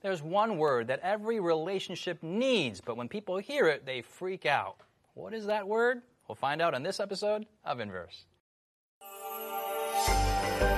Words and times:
There's 0.00 0.22
one 0.22 0.58
word 0.58 0.86
that 0.86 1.00
every 1.02 1.40
relationship 1.40 2.22
needs, 2.22 2.80
but 2.80 2.96
when 2.96 3.08
people 3.08 3.38
hear 3.38 3.66
it, 3.66 3.84
they 3.84 4.00
freak 4.00 4.46
out. 4.46 4.76
What 5.14 5.34
is 5.34 5.46
that 5.46 5.66
word? 5.66 6.02
We'll 6.28 6.36
find 6.36 6.62
out 6.62 6.72
in 6.72 6.84
this 6.84 7.00
episode 7.00 7.46
of 7.64 7.80
Inverse. 7.80 8.26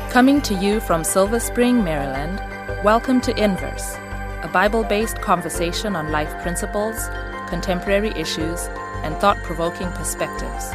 Coming 0.08 0.40
to 0.40 0.54
you 0.54 0.80
from 0.80 1.04
Silver 1.04 1.38
Spring, 1.38 1.84
Maryland, 1.84 2.38
welcome 2.82 3.20
to 3.20 3.36
Inverse, 3.36 3.94
a 4.42 4.50
Bible 4.50 4.84
based 4.84 5.20
conversation 5.20 5.96
on 5.96 6.10
life 6.10 6.32
principles, 6.40 7.10
contemporary 7.46 8.12
issues, 8.12 8.68
and 9.04 9.14
thought 9.16 9.36
provoking 9.42 9.88
perspectives. 9.92 10.70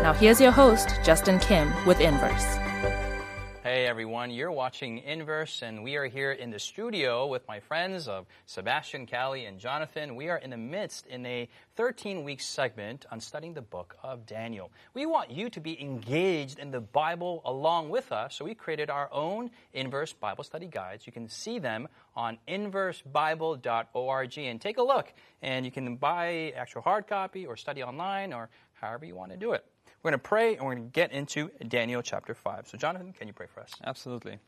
Now, 0.00 0.14
here's 0.14 0.40
your 0.40 0.50
host, 0.50 0.98
Justin 1.04 1.38
Kim, 1.40 1.70
with 1.84 2.00
Inverse. 2.00 2.56
Everyone, 3.92 4.30
you're 4.30 4.50
watching 4.50 5.00
Inverse, 5.00 5.60
and 5.60 5.82
we 5.84 5.96
are 5.96 6.06
here 6.06 6.32
in 6.32 6.48
the 6.48 6.58
studio 6.58 7.26
with 7.26 7.46
my 7.46 7.60
friends 7.60 8.08
of 8.08 8.24
Sebastien, 8.46 9.06
Callie, 9.06 9.44
and 9.44 9.60
Jonathan. 9.60 10.16
We 10.16 10.30
are 10.30 10.38
in 10.38 10.48
the 10.48 10.56
midst 10.56 11.06
in 11.08 11.26
a 11.26 11.46
13 11.76 12.24
week 12.24 12.40
segment 12.40 13.04
on 13.10 13.20
studying 13.20 13.52
the 13.52 13.60
book 13.60 13.98
of 14.02 14.24
Daniel. 14.24 14.72
We 14.94 15.04
want 15.04 15.30
you 15.30 15.50
to 15.50 15.60
be 15.60 15.78
engaged 15.78 16.58
in 16.58 16.70
the 16.70 16.80
Bible 16.80 17.42
along 17.44 17.90
with 17.90 18.12
us, 18.12 18.34
so 18.34 18.46
we 18.46 18.54
created 18.54 18.88
our 18.88 19.10
own 19.12 19.50
Inverse 19.74 20.14
Bible 20.14 20.42
study 20.42 20.68
guides. 20.68 21.06
You 21.06 21.12
can 21.12 21.28
see 21.28 21.58
them 21.58 21.86
on 22.16 22.38
inversebible.org 22.48 24.38
and 24.38 24.58
take 24.58 24.78
a 24.78 24.82
look, 24.82 25.12
and 25.42 25.66
you 25.66 25.70
can 25.70 25.96
buy 25.96 26.54
actual 26.56 26.80
hard 26.80 27.06
copy 27.06 27.44
or 27.44 27.58
study 27.58 27.82
online 27.82 28.32
or 28.32 28.48
however 28.82 29.06
you 29.06 29.14
want 29.14 29.30
to 29.30 29.38
do 29.38 29.52
it. 29.52 29.64
We're 30.02 30.10
going 30.10 30.20
to 30.20 30.28
pray 30.28 30.56
and 30.56 30.66
we're 30.66 30.74
going 30.74 30.88
to 30.88 30.92
get 30.92 31.12
into 31.12 31.50
Daniel 31.68 32.02
chapter 32.02 32.34
5. 32.34 32.68
So, 32.68 32.76
Jonathan, 32.76 33.12
can 33.12 33.28
you 33.28 33.32
pray 33.32 33.46
for 33.46 33.60
us? 33.60 33.70
Absolutely. 33.84 34.38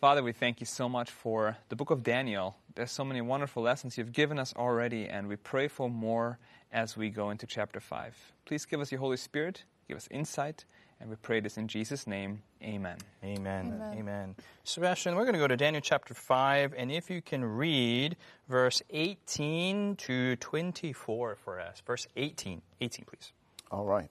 Father, 0.00 0.22
we 0.22 0.32
thank 0.32 0.60
you 0.60 0.66
so 0.66 0.88
much 0.88 1.10
for 1.10 1.56
the 1.68 1.76
book 1.76 1.90
of 1.90 2.02
Daniel. 2.02 2.56
There's 2.74 2.92
so 2.92 3.04
many 3.04 3.20
wonderful 3.20 3.62
lessons 3.62 3.98
you've 3.98 4.12
given 4.12 4.38
us 4.38 4.54
already, 4.56 5.08
and 5.08 5.28
we 5.28 5.36
pray 5.36 5.66
for 5.66 5.90
more 5.90 6.38
as 6.72 6.96
we 6.96 7.10
go 7.10 7.30
into 7.30 7.46
chapter 7.46 7.80
5. 7.80 8.32
Please 8.44 8.64
give 8.64 8.80
us 8.80 8.92
your 8.92 9.00
Holy 9.00 9.16
Spirit, 9.16 9.64
give 9.88 9.96
us 9.96 10.06
insight, 10.10 10.64
and 11.00 11.10
we 11.10 11.16
pray 11.16 11.40
this 11.40 11.56
in 11.56 11.68
Jesus' 11.68 12.06
name. 12.06 12.42
Amen. 12.62 12.96
Amen. 13.22 13.74
Amen. 13.74 13.98
Amen. 13.98 14.34
Sebastien, 14.64 15.14
we're 15.14 15.24
going 15.24 15.34
to 15.34 15.38
go 15.38 15.48
to 15.48 15.56
Daniel 15.56 15.80
chapter 15.80 16.14
5, 16.14 16.74
and 16.76 16.90
if 16.90 17.10
you 17.10 17.20
can 17.20 17.44
read 17.44 18.16
verse 18.48 18.82
18 18.90 19.96
to 19.96 20.36
24 20.36 21.36
for 21.36 21.60
us. 21.60 21.82
Verse 21.86 22.06
18. 22.16 22.62
18, 22.80 23.04
please. 23.04 23.32
All 23.70 23.84
right. 23.84 24.10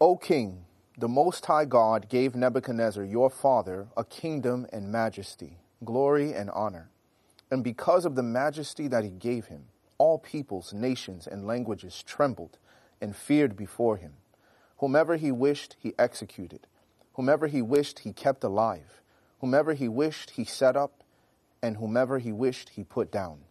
O 0.00 0.16
king, 0.16 0.64
the 0.98 1.08
Most 1.08 1.46
High 1.46 1.64
God 1.64 2.08
gave 2.08 2.34
Nebuchadnezzar 2.34 3.04
your 3.04 3.30
father 3.30 3.86
a 3.96 4.04
kingdom 4.04 4.66
and 4.72 4.90
majesty, 4.90 5.58
glory 5.84 6.32
and 6.32 6.50
honor. 6.50 6.90
And 7.50 7.62
because 7.62 8.04
of 8.04 8.14
the 8.14 8.22
majesty 8.22 8.88
that 8.88 9.04
he 9.04 9.10
gave 9.10 9.46
him, 9.46 9.64
all 9.98 10.18
peoples, 10.18 10.72
nations, 10.74 11.28
and 11.28 11.46
languages 11.46 12.02
trembled 12.02 12.58
and 13.00 13.14
feared 13.14 13.56
before 13.56 13.96
him. 13.96 14.14
Whomever 14.82 15.16
he 15.16 15.30
wished, 15.30 15.76
he 15.78 15.94
executed. 15.96 16.66
Whomever 17.12 17.46
he 17.46 17.62
wished, 17.62 18.00
he 18.00 18.12
kept 18.12 18.42
alive. 18.42 19.00
Whomever 19.40 19.74
he 19.74 19.86
wished, 19.86 20.30
he 20.30 20.44
set 20.44 20.76
up. 20.76 21.04
And 21.62 21.76
whomever 21.76 22.18
he 22.18 22.32
wished, 22.32 22.70
he 22.70 22.82
put 22.82 23.12
down. 23.12 23.42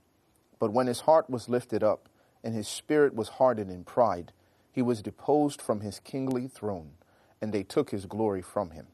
But 0.59 0.73
when 0.73 0.87
his 0.87 0.99
heart 0.99 1.29
was 1.29 1.47
lifted 1.47 1.83
up, 1.83 2.09
and 2.43 2.53
his 2.53 2.67
spirit 2.67 3.15
was 3.15 3.29
hardened 3.29 3.71
in 3.71 3.85
pride, 3.85 4.33
he 4.73 4.81
was 4.81 5.01
deposed 5.01 5.61
from 5.61 5.79
his 5.79 6.01
kingly 6.01 6.49
throne, 6.49 6.95
and 7.41 7.53
they 7.53 7.63
took 7.63 7.91
his 7.91 8.07
glory 8.07 8.41
from 8.41 8.71
him. 8.71 8.87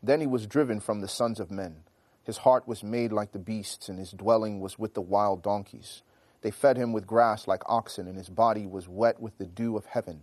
Then 0.00 0.20
he 0.20 0.28
was 0.28 0.46
driven 0.46 0.78
from 0.78 1.00
the 1.00 1.08
sons 1.08 1.40
of 1.40 1.50
men. 1.50 1.82
His 2.22 2.38
heart 2.38 2.68
was 2.68 2.84
made 2.84 3.10
like 3.10 3.32
the 3.32 3.40
beasts, 3.40 3.88
and 3.88 3.98
his 3.98 4.12
dwelling 4.12 4.60
was 4.60 4.78
with 4.78 4.94
the 4.94 5.00
wild 5.00 5.42
donkeys. 5.42 6.02
They 6.42 6.52
fed 6.52 6.76
him 6.76 6.92
with 6.92 7.08
grass 7.08 7.48
like 7.48 7.62
oxen, 7.66 8.06
and 8.06 8.16
his 8.16 8.28
body 8.28 8.64
was 8.64 8.86
wet 8.86 9.20
with 9.20 9.38
the 9.38 9.46
dew 9.46 9.76
of 9.76 9.86
heaven, 9.86 10.22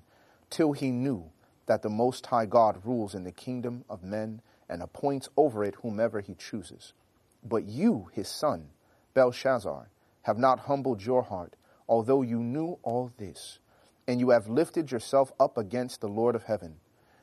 till 0.50 0.72
he 0.72 0.92
knew 0.92 1.32
that 1.66 1.82
the 1.82 1.90
Most 1.90 2.28
High 2.28 2.46
God 2.46 2.82
rules 2.84 3.16
in 3.16 3.24
the 3.24 3.32
kingdom 3.32 3.86
of 3.90 4.04
men 4.04 4.42
and 4.70 4.82
appoints 4.82 5.30
over 5.38 5.64
it 5.64 5.76
whomever 5.82 6.22
he 6.22 6.36
chooses. 6.36 6.94
But 7.44 7.66
you, 7.66 8.10
his 8.14 8.28
son, 8.28 8.70
Belshazzar, 9.14 9.90
have 10.24 10.38
not 10.38 10.62
humbled 10.62 11.04
your 11.04 11.24
heart, 11.24 11.56
although 11.88 12.22
you 12.22 12.40
knew 12.40 12.80
all 12.84 13.12
this 13.18 13.60
and 14.08 14.20
you 14.20 14.30
have 14.30 14.48
lifted 14.48 14.92
yourself 14.92 15.32
up 15.40 15.58
against 15.58 16.02
the 16.02 16.08
Lord 16.08 16.36
of 16.36 16.44
heaven. 16.44 16.76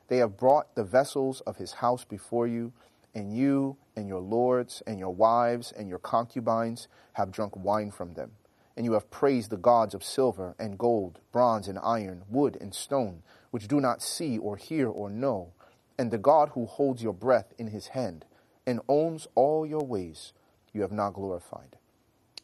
They 0.07 0.17
have 0.17 0.37
brought 0.37 0.75
the 0.75 0.83
vessels 0.83 1.41
of 1.41 1.57
his 1.57 1.73
house 1.73 2.03
before 2.03 2.47
you, 2.47 2.73
and 3.15 3.35
you 3.35 3.77
and 3.95 4.07
your 4.07 4.19
lords 4.19 4.83
and 4.85 4.99
your 4.99 5.13
wives 5.13 5.71
and 5.71 5.87
your 5.87 5.99
concubines 5.99 6.87
have 7.13 7.31
drunk 7.31 7.55
wine 7.55 7.91
from 7.91 8.13
them. 8.15 8.31
And 8.75 8.85
you 8.85 8.93
have 8.93 9.11
praised 9.11 9.49
the 9.49 9.57
gods 9.57 9.93
of 9.93 10.03
silver 10.03 10.55
and 10.57 10.77
gold, 10.77 11.19
bronze 11.31 11.67
and 11.67 11.77
iron, 11.79 12.23
wood 12.27 12.57
and 12.59 12.73
stone, 12.73 13.23
which 13.51 13.67
do 13.67 13.79
not 13.79 14.01
see 14.01 14.37
or 14.37 14.57
hear 14.57 14.89
or 14.89 15.09
know, 15.09 15.53
and 15.97 16.09
the 16.09 16.17
God 16.17 16.49
who 16.49 16.65
holds 16.65 17.03
your 17.03 17.13
breath 17.13 17.53
in 17.57 17.67
his 17.67 17.87
hand 17.87 18.25
and 18.65 18.79
owns 18.87 19.27
all 19.35 19.65
your 19.65 19.85
ways, 19.85 20.33
you 20.73 20.81
have 20.81 20.91
not 20.91 21.13
glorified. 21.13 21.77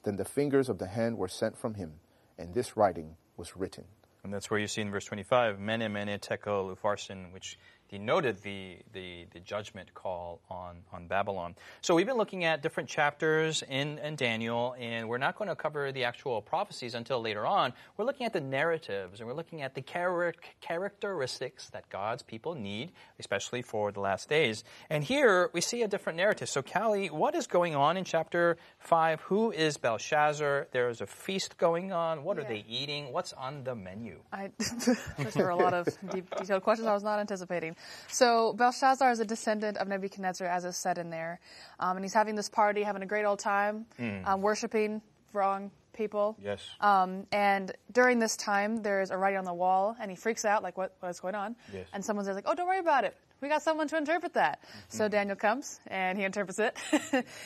Then 0.04 0.18
the 0.18 0.26
fingers 0.26 0.70
of 0.70 0.78
the 0.78 0.88
hand 0.88 1.18
were 1.18 1.28
sent 1.28 1.58
from 1.58 1.74
him, 1.76 1.94
and 2.38 2.54
this 2.54 2.78
writing 2.78 3.16
was 3.38 3.58
written. 3.58 3.86
And 4.24 4.34
that's 4.34 4.52
where 4.52 4.60
you 4.60 4.68
see 4.68 4.82
in 4.82 4.92
verse 4.92 5.06
25, 5.06 5.60
Mene, 5.60 5.92
Mene, 5.92 6.20
Tekel, 6.20 6.76
Upharsin, 6.76 7.32
which 7.34 7.58
denoted 7.90 8.42
the, 8.44 8.78
the, 8.94 9.26
the 9.34 9.40
judgment 9.40 9.94
call 9.94 10.40
on, 10.50 10.78
on 10.94 11.08
Babylon. 11.08 11.56
So 11.82 11.96
we've 11.96 12.06
been 12.06 12.18
looking 12.18 12.46
at 12.46 12.62
different 12.62 12.88
chapters 12.88 13.64
in, 13.68 13.98
in 14.00 14.16
Daniel, 14.16 14.76
and 14.80 15.10
we're 15.10 15.18
not 15.18 15.36
going 15.36 15.50
to 15.50 15.56
cover 15.56 15.92
the 15.92 16.04
actual 16.04 16.42
prophecies 16.42 16.94
until 16.94 17.20
later 17.20 17.48
on. 17.48 17.74
We're 17.98 18.06
looking 18.06 18.28
at 18.28 18.34
the 18.34 18.42
narratives, 18.42 19.20
and 19.20 19.28
we're 19.28 19.36
looking 19.36 19.64
at 19.64 19.74
the 19.74 19.82
char- 19.82 20.36
characteristics 20.62 21.70
that 21.72 21.90
God's 21.90 22.22
people 22.22 22.54
need, 22.54 22.92
especially 23.20 23.64
for 23.64 23.92
the 23.92 24.00
last 24.00 24.30
days. 24.30 24.64
And 24.90 25.04
here 25.04 25.50
we 25.54 25.62
see 25.62 25.82
a 25.82 25.88
different 25.88 26.18
narrative. 26.18 26.48
So, 26.48 26.62
Callie, 26.62 27.08
what 27.08 27.34
is 27.34 27.48
going 27.48 27.76
on 27.76 27.98
in 27.98 28.04
chapter 28.04 28.58
5? 28.80 29.22
Who 29.22 29.52
is 29.52 29.78
Belshazzar? 29.78 30.68
There 30.72 30.90
is 30.90 31.02
a 31.02 31.08
feast 31.08 31.58
going 31.58 31.92
on. 31.92 32.24
What 32.24 32.38
are 32.38 32.44
they 32.44 32.64
eating? 32.70 33.12
What's 33.12 33.34
on 33.34 33.64
the 33.64 33.74
menu? 33.74 34.20
I, 34.32 34.52
those 35.18 35.36
were 35.36 35.50
a 35.50 35.56
lot 35.56 35.74
of 35.74 35.88
deep, 36.12 36.30
detailed 36.36 36.62
questions 36.62 36.88
I 36.88 36.94
was 36.94 37.04
not 37.04 37.20
anticipating. 37.20 37.76
So 38.10 38.54
Belshazzar 38.54 39.12
is 39.12 39.20
a 39.20 39.26
descendant 39.26 39.78
of 39.78 39.88
Nebuchadnezzar, 39.88 40.48
as 40.48 40.66
is 40.66 40.78
said 40.78 40.98
in 40.98 41.10
there, 41.10 41.40
um, 41.80 41.98
and 41.98 42.04
he's 42.06 42.14
having 42.14 42.36
this 42.36 42.50
party, 42.50 42.84
having 42.84 43.04
a 43.04 43.08
great 43.08 43.26
old 43.26 43.40
time, 43.40 43.86
um, 44.26 44.42
worshiping 44.42 45.02
wrong 45.34 45.72
people. 45.94 46.38
Yes. 46.44 46.62
Um, 46.80 47.28
and 47.32 47.72
during 47.92 48.20
this 48.20 48.36
time, 48.38 48.82
there's 48.82 49.12
a 49.12 49.18
writing 49.18 49.38
on 49.40 49.46
the 49.46 49.54
wall, 49.54 49.96
and 50.00 50.10
he 50.10 50.16
freaks 50.16 50.46
out, 50.46 50.64
like, 50.64 50.78
what, 50.78 50.96
what's 51.02 51.20
going 51.20 51.36
on? 51.36 51.56
Yes. 51.74 51.88
And 51.94 52.04
someone 52.04 52.26
says, 52.26 52.36
like, 52.36 52.46
oh, 52.48 52.56
don't 52.56 52.68
worry 52.68 52.80
about 52.80 53.04
it. 53.04 53.16
We 53.42 53.48
got 53.48 53.62
someone 53.62 53.88
to 53.88 53.98
interpret 53.98 54.34
that. 54.34 54.60
So 54.90 55.08
Daniel 55.08 55.36
comes, 55.36 55.80
and 55.88 56.18
he 56.18 56.26
interprets 56.26 56.60
it, 56.60 56.76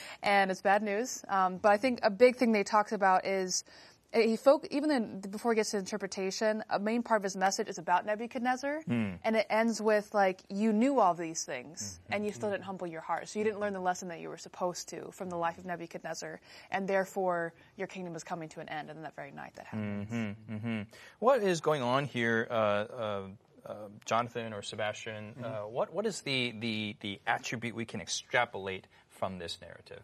and 0.24 0.50
it's 0.50 0.62
bad 0.62 0.82
news. 0.82 1.24
Um, 1.28 1.58
but 1.58 1.72
I 1.72 1.78
think 1.78 2.00
a 2.02 2.10
big 2.10 2.36
thing 2.36 2.52
they 2.52 2.64
talked 2.64 2.94
about 2.94 3.26
is 3.26 3.64
he 4.14 4.38
folk 4.38 4.68
even 4.70 4.92
in, 4.92 5.20
before 5.22 5.54
he 5.54 5.56
gets 5.56 5.72
to 5.72 5.78
interpretation, 5.78 6.64
a 6.70 6.80
main 6.80 7.04
part 7.04 7.20
of 7.20 7.24
his 7.24 7.36
message 7.36 7.68
is 7.68 7.78
about 7.78 8.06
Nebuchadnezzar, 8.06 8.84
and 9.24 9.36
it 9.36 9.48
ends 9.50 9.82
with 9.82 10.14
like 10.14 10.42
you 10.50 10.72
knew 10.72 11.00
all 11.00 11.14
these 11.14 11.44
things, 11.44 12.00
and 12.10 12.26
you 12.26 12.32
still 12.32 12.52
didn't 12.52 12.64
humble 12.64 12.88
your 12.88 13.02
heart, 13.02 13.28
so 13.28 13.40
you 13.40 13.46
didn't 13.46 13.60
learn 13.60 13.74
the 13.74 13.82
lesson 13.82 14.08
that 14.10 14.20
you 14.20 14.30
were 14.30 14.38
supposed 14.38 14.90
to 14.90 15.12
from 15.12 15.30
the 15.30 15.38
life 15.38 15.58
of 15.58 15.66
Nebuchadnezzar, 15.66 16.40
and 16.72 16.88
therefore 16.88 17.54
your 17.78 17.88
kingdom 17.88 18.16
is 18.16 18.24
coming 18.24 18.50
to 18.50 18.60
an 18.60 18.70
end. 18.70 18.90
And 18.90 19.04
that 19.04 19.16
very 19.16 19.32
night 19.32 19.54
that 19.56 19.66
happens. 19.68 20.88
What 21.20 21.42
is 21.42 21.62
going 21.62 21.82
on 21.82 22.06
here, 22.06 22.48
uh, 22.50 22.54
uh, 22.54 23.22
uh, 23.66 23.74
Jonathan 24.06 24.54
or 24.54 24.62
Sebastien? 24.62 25.34
Mm-hmm. 25.34 25.46
Uh, 25.46 25.68
what 25.68 25.94
what 25.94 26.06
is 26.06 26.22
the, 26.22 26.54
the 26.60 26.96
the 27.00 27.20
attribute 27.26 27.76
we 27.76 27.86
can 27.86 28.02
extrapolate 28.02 28.88
from 29.10 29.40
this 29.40 29.58
narrative? 29.62 30.04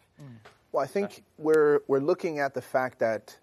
Well, 0.71 0.83
I 0.83 0.87
think 0.87 1.23
we're 1.37 1.81
we're 1.87 1.99
looking 1.99 2.39
at 2.39 2.53
the 2.53 2.61
fact 2.61 2.99
that 2.99 3.37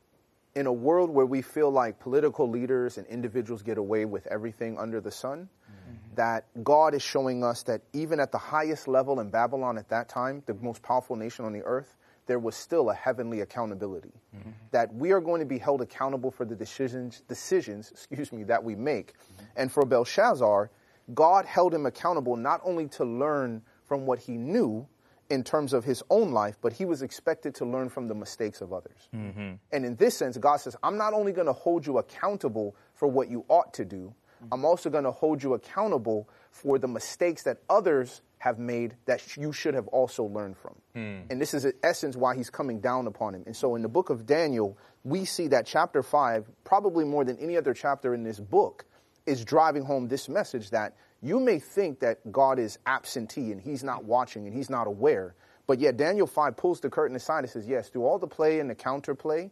in 0.57 0.67
a 0.67 0.73
world 0.73 1.11
where 1.11 1.27
we 1.27 1.43
feel 1.43 1.71
like 1.71 2.01
political 2.01 2.49
leaders 2.49 2.97
and 2.97 3.07
individuals 3.09 3.63
get 3.63 3.77
away 3.77 4.07
with 4.07 4.27
everything 4.29 4.79
under 4.79 5.03
the 5.03 5.11
sun, 5.11 5.51
mm-hmm. 5.71 6.15
that 6.15 6.47
God 6.65 6.95
is 6.95 7.03
showing 7.03 7.45
us 7.45 7.63
that 7.65 7.83
even 7.93 8.19
at 8.19 8.33
the 8.33 8.39
highest 8.39 8.89
level 8.89 9.21
in 9.21 9.29
Babylon 9.29 9.77
at 9.77 9.91
that 9.91 10.09
time, 10.09 10.43
the 10.47 10.55
most 10.55 10.83
powerful 10.83 11.15
nation 11.15 11.45
on 11.45 11.53
the 11.53 11.63
earth, 11.63 11.99
there 12.25 12.39
was 12.39 12.57
still 12.57 12.89
a 12.89 12.95
heavenly 12.95 13.43
accountability. 13.43 14.15
Mm-hmm. 14.35 14.51
That 14.71 14.93
we 14.95 15.13
are 15.13 15.21
going 15.21 15.41
to 15.41 15.47
be 15.47 15.59
held 15.59 15.83
accountable 15.83 16.31
for 16.31 16.47
the 16.47 16.57
decisions 16.57 17.23
decisions, 17.29 17.91
excuse 17.91 18.33
me, 18.33 18.43
that 18.45 18.65
we 18.65 18.75
make. 18.75 19.13
Mm-hmm. 19.13 19.45
And 19.57 19.71
for 19.71 19.85
Belshazzar, 19.85 20.71
God 21.15 21.45
held 21.45 21.75
him 21.75 21.85
accountable 21.85 22.35
not 22.35 22.63
only 22.65 22.89
to 22.89 23.05
learn 23.05 23.61
from 23.85 24.07
what 24.07 24.19
he 24.19 24.39
knew, 24.39 24.89
in 25.31 25.43
terms 25.43 25.73
of 25.73 25.85
his 25.85 26.03
own 26.11 26.33
life, 26.33 26.57
but 26.61 26.73
he 26.73 26.85
was 26.85 27.03
expected 27.03 27.55
to 27.57 27.65
learn 27.65 27.89
from 27.89 28.09
the 28.09 28.15
mistakes 28.15 28.61
of 28.61 28.73
others. 28.73 29.09
Mm-hmm. 29.15 29.55
And 29.73 29.85
in 29.85 29.97
this 29.97 30.17
sense, 30.17 30.37
God 30.39 30.59
says, 30.59 30.77
I'm 30.83 30.97
not 30.97 31.13
only 31.15 31.33
going 31.33 31.47
to 31.47 31.53
hold 31.53 31.87
you 31.87 31.99
accountable 31.99 32.77
for 32.95 33.09
what 33.09 33.29
you 33.29 33.45
ought 33.49 33.75
to 33.75 33.85
do, 33.85 34.15
I'm 34.53 34.65
also 34.65 34.91
going 34.91 35.05
to 35.05 35.11
hold 35.11 35.43
you 35.43 35.55
accountable 35.55 36.29
for 36.51 36.79
the 36.79 36.89
mistakes 36.89 37.43
that 37.45 37.59
others 37.69 38.23
have 38.39 38.59
made 38.59 38.95
that 39.07 39.37
you 39.37 39.53
should 39.53 39.75
have 39.75 39.89
also 39.89 40.25
learned 40.25 40.57
from. 40.59 40.75
Hmm. 40.95 41.21
And 41.31 41.41
this 41.41 41.55
is 41.55 41.65
in 41.65 41.73
essence 41.83 42.17
why 42.17 42.37
he's 42.37 42.51
coming 42.51 42.81
down 42.81 43.07
upon 43.07 43.35
him. 43.35 43.43
And 43.47 43.57
so 43.57 43.75
in 43.75 43.83
the 43.83 43.89
book 43.89 44.11
of 44.11 44.27
Daniel, 44.27 44.77
we 45.05 45.25
see 45.25 45.49
that 45.49 45.67
chapter 45.67 46.03
5, 46.03 46.51
probably 46.65 47.05
more 47.05 47.25
than 47.25 47.39
any 47.39 47.57
other 47.57 47.75
chapter 47.75 48.15
in 48.15 48.23
this 48.23 48.39
book, 48.39 48.85
is 49.25 49.45
driving 49.45 49.85
home 49.85 50.09
this 50.09 50.29
message 50.29 50.71
that 50.71 50.95
you 51.27 51.41
may 51.41 51.59
think 51.59 52.01
that 52.01 52.31
God 52.31 52.59
is 52.59 52.79
absentee 52.87 53.53
and 53.53 53.61
he's 53.61 53.83
not 53.83 54.05
watching 54.05 54.47
and 54.47 54.55
he's 54.55 54.71
not 54.71 54.87
aware. 54.87 55.35
But 55.67 55.81
yet 55.81 55.97
Daniel 55.97 56.27
5 56.27 56.57
pulls 56.57 56.81
the 56.81 56.89
curtain 56.89 57.17
aside 57.17 57.41
and 57.41 57.51
says, 57.51 57.67
yes, 57.67 57.89
through 57.89 58.05
all 58.05 58.19
the 58.19 58.27
play 58.27 58.61
and 58.61 58.71
the 58.71 58.75
counterplay, 58.75 59.51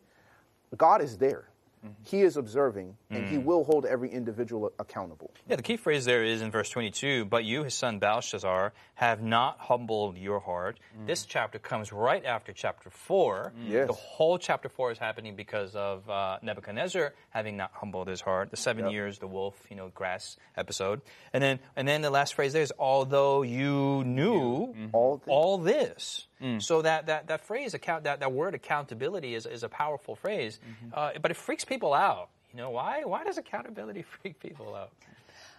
God 0.77 1.03
is 1.03 1.19
there. 1.19 1.49
Mm-hmm. 1.85 2.03
He 2.05 2.23
is 2.23 2.37
observing, 2.37 2.97
and 3.11 3.27
he 3.29 3.37
mm. 3.37 3.45
will 3.45 3.65
hold 3.65 3.85
every 3.85 4.11
individual 4.11 4.73
accountable. 4.79 5.31
Yeah, 5.49 5.57
the 5.57 5.63
key 5.63 5.77
phrase 5.77 6.05
there 6.07 6.25
is 6.25 6.41
in 6.41 6.51
verse 6.51 6.71
22 6.71 7.27
But 7.27 7.45
you, 7.45 7.65
his 7.65 7.75
son 7.75 7.99
Belshazzar, 7.99 8.73
have 8.95 9.23
not 9.23 9.59
humbled 9.59 10.17
your 10.17 10.41
heart. 10.41 10.79
Mm. 10.99 11.07
This 11.07 11.27
chapter 11.27 11.59
comes 11.59 11.93
right 11.93 12.25
after 12.25 12.53
chapter 12.53 12.89
4. 12.89 13.53
Mm. 13.57 13.71
Yes. 13.71 13.87
The 13.89 13.93
whole 13.93 14.39
chapter 14.39 14.69
4 14.69 14.93
is 14.93 14.99
happening 14.99 15.37
because 15.37 15.75
of 15.75 16.09
uh, 16.09 16.39
Nebuchadnezzar 16.43 17.13
having 17.31 17.57
not 17.57 17.73
humbled 17.75 18.09
his 18.09 18.21
heart. 18.21 18.51
The 18.51 18.57
seven 18.57 18.85
Yep. 18.85 18.93
years, 18.93 19.19
the 19.19 19.27
wolf, 19.27 19.55
you 19.69 19.77
know, 19.77 19.91
grass 19.95 20.37
episode. 20.57 21.03
And 21.33 21.43
then, 21.43 21.59
and 21.77 21.87
then 21.87 22.01
the 22.01 22.11
last 22.11 22.35
phrase 22.35 22.53
there 22.53 22.63
is, 22.63 22.73
Although 22.79 23.43
you 23.43 24.05
knew 24.05 24.69
mm-hmm. 24.69 24.87
All 24.93 25.19
thi- 25.19 25.31
all 25.31 25.59
this. 25.59 26.27
So 26.59 26.83
that, 26.83 27.07
that, 27.07 27.29
that 27.29 27.47
phrase, 27.47 27.73
account, 27.73 28.05
that, 28.05 28.21
that 28.21 28.33
word 28.33 28.55
accountability 28.55 29.35
is, 29.35 29.47
is 29.47 29.63
a 29.63 29.69
powerful 29.69 30.15
phrase, 30.15 30.59
mm-hmm. 30.59 30.93
uh, 30.93 31.13
but 31.23 31.31
it 31.31 31.39
freaks 31.39 31.65
people 31.65 31.74
out. 31.83 32.29
You 32.53 32.59
know, 32.59 32.71
why, 32.71 33.03
why 33.05 33.25
does 33.25 33.39
accountability 33.39 34.03
freak 34.23 34.39
people 34.39 34.75
out? 34.75 34.93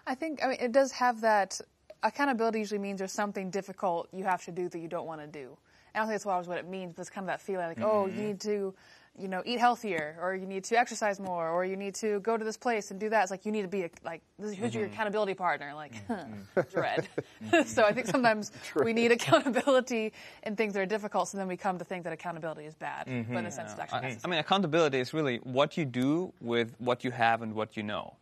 I 0.07 0.15
think 0.15 0.43
I 0.43 0.47
mean 0.47 0.57
it 0.59 0.71
does 0.71 0.91
have 0.91 1.21
that 1.21 1.59
accountability 2.03 2.59
usually 2.59 2.79
means 2.79 2.99
there's 2.99 3.11
something 3.11 3.49
difficult 3.49 4.07
you 4.13 4.23
have 4.23 4.43
to 4.45 4.51
do 4.51 4.69
that 4.69 4.79
you 4.79 4.87
don't 4.87 5.07
want 5.07 5.21
to 5.21 5.27
do. 5.27 5.57
I 5.93 5.99
don't 5.99 6.07
think 6.07 6.15
that's 6.15 6.25
always 6.25 6.47
what 6.47 6.57
it 6.57 6.67
means, 6.67 6.93
but 6.93 7.01
it's 7.01 7.09
kind 7.09 7.23
of 7.23 7.27
that 7.27 7.41
feeling 7.41 7.67
like, 7.67 7.81
oh, 7.81 8.05
you 8.05 8.11
mm-hmm. 8.11 8.21
need 8.21 8.41
to, 8.41 8.73
you 9.17 9.27
know, 9.27 9.41
eat 9.45 9.59
healthier, 9.59 10.17
or 10.21 10.35
you 10.35 10.45
need 10.45 10.63
to 10.65 10.77
exercise 10.77 11.19
more, 11.19 11.49
or 11.49 11.63
you 11.63 11.75
need 11.75 11.95
to 11.95 12.19
go 12.19 12.37
to 12.37 12.43
this 12.43 12.57
place 12.57 12.91
and 12.91 12.99
do 12.99 13.09
that. 13.09 13.23
It's 13.23 13.31
like 13.31 13.45
you 13.45 13.51
need 13.51 13.61
to 13.61 13.67
be 13.67 13.83
a, 13.83 13.89
like, 14.03 14.21
this 14.37 14.51
is, 14.51 14.57
who's 14.57 14.75
your 14.75 14.85
accountability 14.85 15.33
partner? 15.33 15.73
Like, 15.73 15.93
dread. 16.71 17.07
so 17.65 17.83
I 17.83 17.93
think 17.93 18.07
sometimes 18.07 18.51
we 18.83 18.93
need 18.93 19.11
accountability 19.11 20.13
in 20.43 20.55
things 20.55 20.73
that 20.73 20.81
are 20.81 20.85
difficult, 20.85 21.29
so 21.29 21.37
then 21.37 21.47
we 21.47 21.57
come 21.57 21.77
to 21.79 21.85
think 21.85 22.03
that 22.03 22.13
accountability 22.13 22.65
is 22.65 22.75
bad. 22.75 23.05
But 23.05 23.37
in 23.37 23.45
a 23.45 23.51
sense, 23.51 23.71
it's 23.71 23.79
actually 23.79 23.99
I, 23.99 24.01
necessary. 24.01 24.21
I 24.25 24.27
mean, 24.31 24.39
accountability 24.39 24.99
is 24.99 25.13
really 25.13 25.37
what 25.37 25.77
you 25.77 25.85
do 25.85 26.33
with 26.41 26.75
what 26.79 27.03
you 27.03 27.11
have 27.11 27.41
and 27.41 27.53
what 27.53 27.77
you 27.77 27.83
know. 27.83 28.15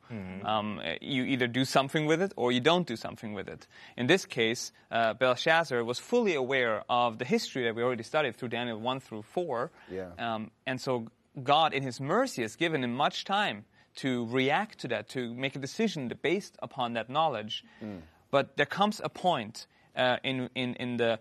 Um, 0.43 0.81
you 1.01 1.23
either 1.23 1.47
do 1.47 1.65
something 1.65 2.05
with 2.05 2.21
it 2.21 2.33
or 2.35 2.51
you 2.51 2.59
don't 2.59 2.85
do 2.85 2.95
something 2.95 3.33
with 3.33 3.47
it. 3.47 3.67
In 3.97 4.07
this 4.07 4.25
case, 4.25 4.71
uh, 4.91 5.13
Belshazzar 5.13 5.83
was 5.83 5.99
fully 5.99 6.35
aware 6.35 6.83
of 6.89 7.17
the 7.17 7.25
history 7.25 7.63
that 7.63 7.75
we 7.75 7.81
already 7.81 8.03
studied 8.03 8.35
through 8.35 8.49
Daniel 8.49 8.79
1 8.79 8.99
through 8.99 9.23
4. 9.23 9.71
Yeah. 9.89 10.09
Um, 10.19 10.51
and 10.67 10.79
so 10.83 11.07
God, 11.41 11.73
in 11.73 11.83
His 11.83 11.99
mercy, 11.99 12.41
has 12.41 12.55
given 12.55 12.83
him 12.83 12.93
much 12.93 13.25
time 13.25 13.65
to 13.95 14.25
react 14.27 14.79
to 14.79 14.87
that, 14.89 15.09
to 15.09 15.33
make 15.33 15.55
a 15.55 15.59
decision 15.59 16.11
based 16.21 16.57
upon 16.61 16.93
that 16.93 17.09
knowledge. 17.09 17.63
Mm. 17.83 18.01
But 18.31 18.57
there 18.57 18.65
comes 18.65 18.99
a 19.03 19.09
point 19.09 19.67
uh, 19.95 20.17
in, 20.23 20.49
in, 20.55 20.73
in, 20.75 20.97
the, 20.97 21.19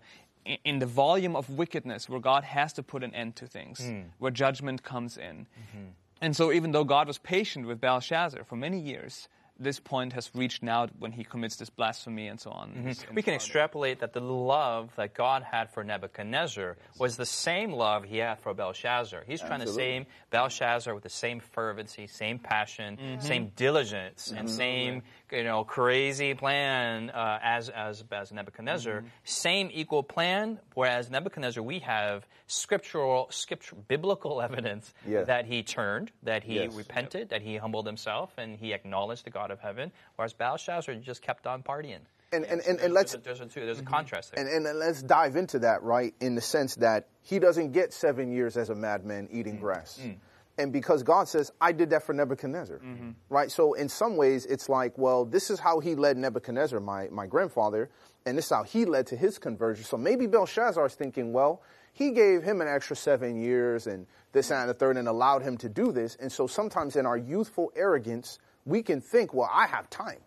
in 0.63 0.79
the 0.79 0.85
volume 0.85 1.35
of 1.35 1.49
wickedness 1.49 2.09
where 2.09 2.19
God 2.19 2.43
has 2.43 2.73
to 2.73 2.83
put 2.83 3.03
an 3.03 3.13
end 3.13 3.35
to 3.37 3.47
things, 3.47 3.79
mm. 3.79 4.05
where 4.17 4.31
judgment 4.31 4.83
comes 4.83 5.17
in. 5.17 5.45
Mm-hmm. 5.45 5.85
And 6.21 6.35
so, 6.35 6.51
even 6.51 6.71
though 6.71 6.85
God 6.85 7.07
was 7.07 7.17
patient 7.17 7.67
with 7.67 7.81
Belshazzar 7.81 8.45
for 8.45 8.55
many 8.55 8.79
years, 8.79 9.27
this 9.59 9.79
point 9.79 10.13
has 10.13 10.31
reached 10.33 10.63
now 10.63 10.87
when 10.99 11.11
he 11.11 11.23
commits 11.23 11.55
this 11.57 11.69
blasphemy 11.69 12.27
and 12.27 12.39
so 12.39 12.51
on. 12.51 12.69
Mm-hmm. 12.69 12.85
This- 12.85 13.05
We 13.13 13.21
can 13.21 13.33
extrapolate 13.35 13.99
that 13.99 14.13
the 14.13 14.19
love 14.19 14.91
that 14.95 15.13
God 15.13 15.43
had 15.43 15.71
for 15.71 15.83
Nebuchadnezzar 15.83 16.77
was 16.99 17.17
the 17.17 17.25
same 17.25 17.71
love 17.71 18.03
he 18.03 18.17
had 18.17 18.39
for 18.39 18.53
Belshazzar. 18.53 19.23
He's 19.27 19.39
trying 19.39 19.59
to 19.59 19.67
Absolutely. 19.67 19.83
same 19.83 20.05
Belshazzar 20.31 20.93
with 20.93 21.03
the 21.03 21.09
same 21.09 21.39
fervency, 21.39 22.07
same 22.07 22.39
passion, 22.39 22.97
mm-hmm. 22.97 23.21
same 23.21 23.51
diligence, 23.55 24.29
and 24.35 24.47
mm-hmm. 24.47 24.57
same 24.57 25.01
you 25.31 25.43
know 25.43 25.63
crazy 25.63 26.33
plan 26.33 27.09
uh, 27.09 27.39
as 27.41 27.69
as 27.69 28.03
as 28.11 28.31
Nebuchadnezzar. 28.31 29.03
Same 29.23 29.69
equal 29.73 30.03
plan. 30.03 30.59
Whereas 30.73 31.09
Nebuchadnezzar, 31.09 31.63
we 31.63 31.79
have 31.79 32.25
scriptural, 32.47 33.27
scripture, 33.29 33.75
biblical 33.87 34.41
evidence 34.47 34.93
that 35.05 35.45
he 35.45 35.63
turned, 35.63 36.11
that 36.23 36.43
he 36.43 36.55
Yes. 36.55 36.73
repented, 36.73 37.29
that 37.29 37.41
he 37.41 37.57
humbled 37.57 37.85
himself, 37.85 38.31
and 38.37 38.57
he 38.57 38.73
acknowledged 38.73 39.25
the 39.25 39.29
God 39.31 39.42
of 39.51 39.59
heaven. 39.59 39.91
Whereas 40.15 40.33
Belshazzar 40.33 40.95
just 40.95 41.21
kept 41.21 41.47
on 41.47 41.63
partying. 41.63 41.99
And, 42.31 42.45
and, 42.45 42.61
and, 42.61 42.79
and 42.79 42.93
let's, 42.93 43.11
There's 43.13 43.39
a, 43.41 43.45
there's 43.45 43.57
a, 43.57 43.59
there's 43.59 43.79
a 43.79 43.83
contrast 43.83 44.33
there. 44.33 44.43
and, 44.43 44.65
and 44.65 44.79
let's 44.79 45.03
dive 45.03 45.35
into 45.35 45.59
that, 45.59 45.83
right? 45.83 46.15
In 46.19 46.33
the 46.33 46.41
sense 46.41 46.75
that 46.75 47.07
he 47.21 47.37
doesn't 47.37 47.73
get 47.73 47.93
seven 47.93 48.31
years 48.31 48.57
as 48.57 48.69
a 48.69 48.75
madman 48.75 49.29
eating 49.31 49.57
mm. 49.57 49.61
grass. 49.61 49.99
Mm. 50.01 50.15
And 50.57 50.71
because 50.71 51.01
God 51.01 51.27
says, 51.27 51.51
I 51.59 51.71
did 51.71 51.89
that 51.91 52.03
for 52.03 52.13
Nebuchadnezzar, 52.13 52.77
mm-hmm. 52.77 53.11
right? 53.29 53.51
So 53.51 53.73
in 53.73 53.89
some 53.89 54.17
ways, 54.17 54.45
it's 54.45 54.69
like, 54.69 54.95
well, 54.97 55.25
this 55.25 55.49
is 55.49 55.59
how 55.59 55.79
he 55.79 55.95
led 55.95 56.15
Nebuchadnezzar, 56.15 56.79
my, 56.79 57.07
my 57.09 57.25
grandfather, 57.25 57.89
and 58.25 58.37
this 58.37 58.45
is 58.45 58.51
how 58.51 58.63
he 58.63 58.85
led 58.85 59.07
to 59.07 59.17
his 59.17 59.39
conversion. 59.39 59.83
So 59.83 59.97
maybe 59.97 60.27
Belshazzar 60.27 60.85
is 60.85 60.93
thinking, 60.93 61.33
well, 61.33 61.63
he 61.91 62.11
gave 62.11 62.43
him 62.43 62.61
an 62.61 62.67
extra 62.67 62.95
seven 62.95 63.35
years 63.35 63.87
and 63.87 64.05
this 64.31 64.51
and 64.51 64.69
the 64.69 64.73
third 64.75 64.97
and 64.97 65.07
allowed 65.07 65.41
him 65.41 65.57
to 65.57 65.69
do 65.69 65.91
this. 65.91 66.15
And 66.19 66.31
so 66.31 66.45
sometimes 66.45 66.95
in 66.95 67.05
our 67.07 67.17
youthful 67.17 67.71
arrogance, 67.75 68.37
we 68.65 68.83
can 68.83 69.01
think, 69.01 69.33
well, 69.33 69.49
I 69.51 69.67
have 69.67 69.89
time, 69.89 70.19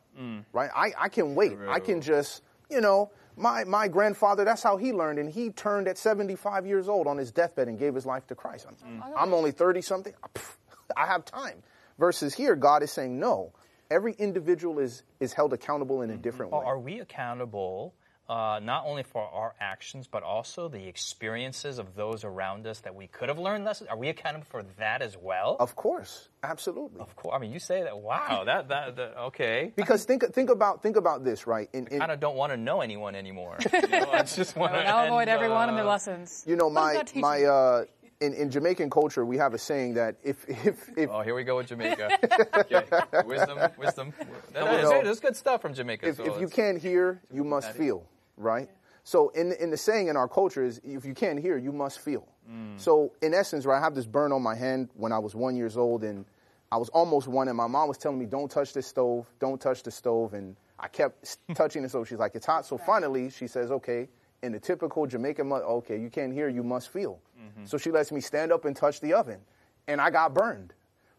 right? 0.52 0.70
I, 0.74 0.92
I 0.98 1.08
can 1.08 1.34
wait. 1.34 1.56
I 1.68 1.80
can 1.80 2.00
just, 2.00 2.42
you 2.70 2.80
know, 2.80 3.10
my, 3.36 3.64
my 3.64 3.88
grandfather, 3.88 4.44
that's 4.44 4.62
how 4.62 4.76
he 4.76 4.92
learned. 4.92 5.18
And 5.18 5.30
he 5.30 5.50
turned 5.50 5.88
at 5.88 5.98
75 5.98 6.66
years 6.66 6.88
old 6.88 7.06
on 7.06 7.18
his 7.18 7.30
deathbed 7.30 7.68
and 7.68 7.78
gave 7.78 7.94
his 7.94 8.06
life 8.06 8.26
to 8.28 8.34
Christ. 8.34 8.66
I'm, 8.68 9.00
mm. 9.00 9.12
I'm 9.16 9.34
only 9.34 9.52
30 9.52 9.82
something. 9.82 10.14
I 10.96 11.06
have 11.06 11.24
time. 11.24 11.62
Versus 11.98 12.34
here, 12.34 12.56
God 12.56 12.82
is 12.82 12.90
saying, 12.90 13.18
no, 13.18 13.52
every 13.90 14.12
individual 14.12 14.78
is, 14.78 15.02
is 15.20 15.32
held 15.32 15.52
accountable 15.52 16.02
in 16.02 16.10
a 16.10 16.14
mm-hmm. 16.14 16.22
different 16.22 16.52
way. 16.52 16.60
Are 16.64 16.78
we 16.78 17.00
accountable 17.00 17.94
uh, 18.28 18.60
not 18.62 18.84
only 18.86 19.02
for 19.02 19.22
our 19.22 19.54
actions, 19.60 20.08
but 20.10 20.22
also 20.22 20.68
the 20.68 20.86
experiences 20.86 21.78
of 21.78 21.94
those 21.94 22.24
around 22.24 22.66
us 22.66 22.80
that 22.80 22.94
we 22.94 23.06
could 23.06 23.28
have 23.28 23.38
learned 23.38 23.64
lessons? 23.64 23.88
Are 23.88 23.96
we 23.96 24.08
accountable 24.08 24.46
for 24.48 24.64
that 24.78 25.02
as 25.02 25.16
well? 25.16 25.56
Of 25.60 25.76
course, 25.76 26.28
absolutely. 26.42 27.00
Of 27.00 27.14
course. 27.14 27.34
I 27.36 27.38
mean, 27.38 27.52
you 27.52 27.58
say 27.58 27.82
that. 27.82 27.96
Wow, 27.98 28.44
that 28.44 28.68
that, 28.68 28.96
that 28.96 29.16
okay. 29.26 29.72
Because 29.76 30.04
think 30.04 30.24
think 30.32 30.50
about 30.50 30.82
think 30.82 30.96
about 30.96 31.24
this, 31.24 31.46
right? 31.46 31.68
In, 31.72 31.86
in, 31.88 32.00
kind 32.00 32.12
of 32.12 32.20
don't 32.20 32.36
want 32.36 32.52
to 32.52 32.56
know 32.56 32.80
anyone 32.80 33.14
anymore. 33.14 33.58
You 33.76 34.00
know, 34.00 34.10
I 34.10 34.22
just 34.22 34.56
want 34.56 34.72
to 34.72 34.80
avoid 34.80 35.22
end, 35.22 35.30
everyone 35.30 35.68
and 35.68 35.78
their 35.78 35.84
uh, 35.84 35.88
lessons. 35.88 36.42
you 36.46 36.56
know, 36.56 36.68
my 36.68 37.04
my 37.14 37.44
uh, 37.44 37.84
in, 38.20 38.32
in 38.34 38.50
Jamaican 38.50 38.90
culture, 38.90 39.24
we 39.24 39.36
have 39.36 39.54
a 39.54 39.58
saying 39.58 39.94
that 39.94 40.16
if 40.24 40.48
if 40.48 40.88
if 40.96 41.10
Oh, 41.10 41.20
here 41.20 41.34
we 41.34 41.44
go 41.44 41.56
with 41.56 41.68
Jamaica. 41.68 42.18
okay. 42.56 42.84
Wisdom, 43.26 43.58
wisdom. 43.78 44.12
That- 44.52 44.62
on. 44.62 44.68
there's, 44.68 45.04
there's 45.04 45.20
good 45.20 45.36
stuff 45.36 45.62
from 45.62 45.74
Jamaica. 45.74 46.08
if, 46.08 46.16
so 46.16 46.24
if 46.24 46.40
you 46.40 46.48
can't 46.48 46.78
hear, 46.78 47.20
you 47.32 47.44
must 47.44 47.72
feel, 47.72 48.04
right? 48.36 48.68
So 49.04 49.28
in 49.30 49.52
in 49.52 49.70
the 49.70 49.76
saying 49.76 50.08
in 50.08 50.16
our 50.16 50.28
culture 50.28 50.64
is 50.64 50.80
if 50.84 51.04
you 51.04 51.14
can't 51.14 51.38
hear, 51.38 51.56
you 51.56 51.72
must 51.72 52.00
feel. 52.00 52.26
Mm. 52.50 52.78
So 52.78 53.12
in 53.22 53.34
essence, 53.34 53.64
right, 53.64 53.78
I 53.78 53.80
have 53.80 53.94
this 53.94 54.06
burn 54.06 54.32
on 54.32 54.42
my 54.42 54.54
hand 54.56 54.90
when 54.94 55.12
I 55.12 55.18
was 55.18 55.34
one 55.34 55.56
years 55.56 55.76
old, 55.76 56.02
and 56.02 56.24
I 56.72 56.76
was 56.76 56.88
almost 56.88 57.28
one, 57.28 57.48
and 57.48 57.56
my 57.56 57.68
mom 57.68 57.86
was 57.86 57.98
telling 57.98 58.18
me, 58.18 58.26
"Don't 58.26 58.50
touch 58.50 58.72
this 58.72 58.86
stove, 58.86 59.26
don't 59.38 59.60
touch 59.60 59.84
the 59.84 59.90
stove," 59.90 60.34
and 60.34 60.56
I 60.78 60.88
kept 60.88 61.38
touching 61.54 61.82
the 61.82 61.88
stove. 61.88 62.08
She's 62.08 62.18
like, 62.18 62.34
"It's 62.34 62.46
hot." 62.46 62.66
So 62.66 62.76
finally, 62.78 63.30
she 63.30 63.46
says, 63.46 63.70
"Okay." 63.70 64.08
In 64.42 64.52
the 64.52 64.60
typical 64.60 65.06
Jamaican, 65.06 65.48
mother, 65.48 65.64
okay, 65.64 65.98
you 65.98 66.10
can't 66.10 66.32
hear, 66.32 66.48
you 66.48 66.62
must 66.62 66.90
feel. 66.90 67.18
Mm-hmm. 67.40 67.64
So 67.64 67.78
she 67.78 67.90
lets 67.90 68.12
me 68.12 68.20
stand 68.20 68.52
up 68.52 68.66
and 68.66 68.76
touch 68.76 69.00
the 69.00 69.14
oven, 69.14 69.40
and 69.88 70.00
I 70.00 70.10
got 70.10 70.34
burned, 70.34 70.74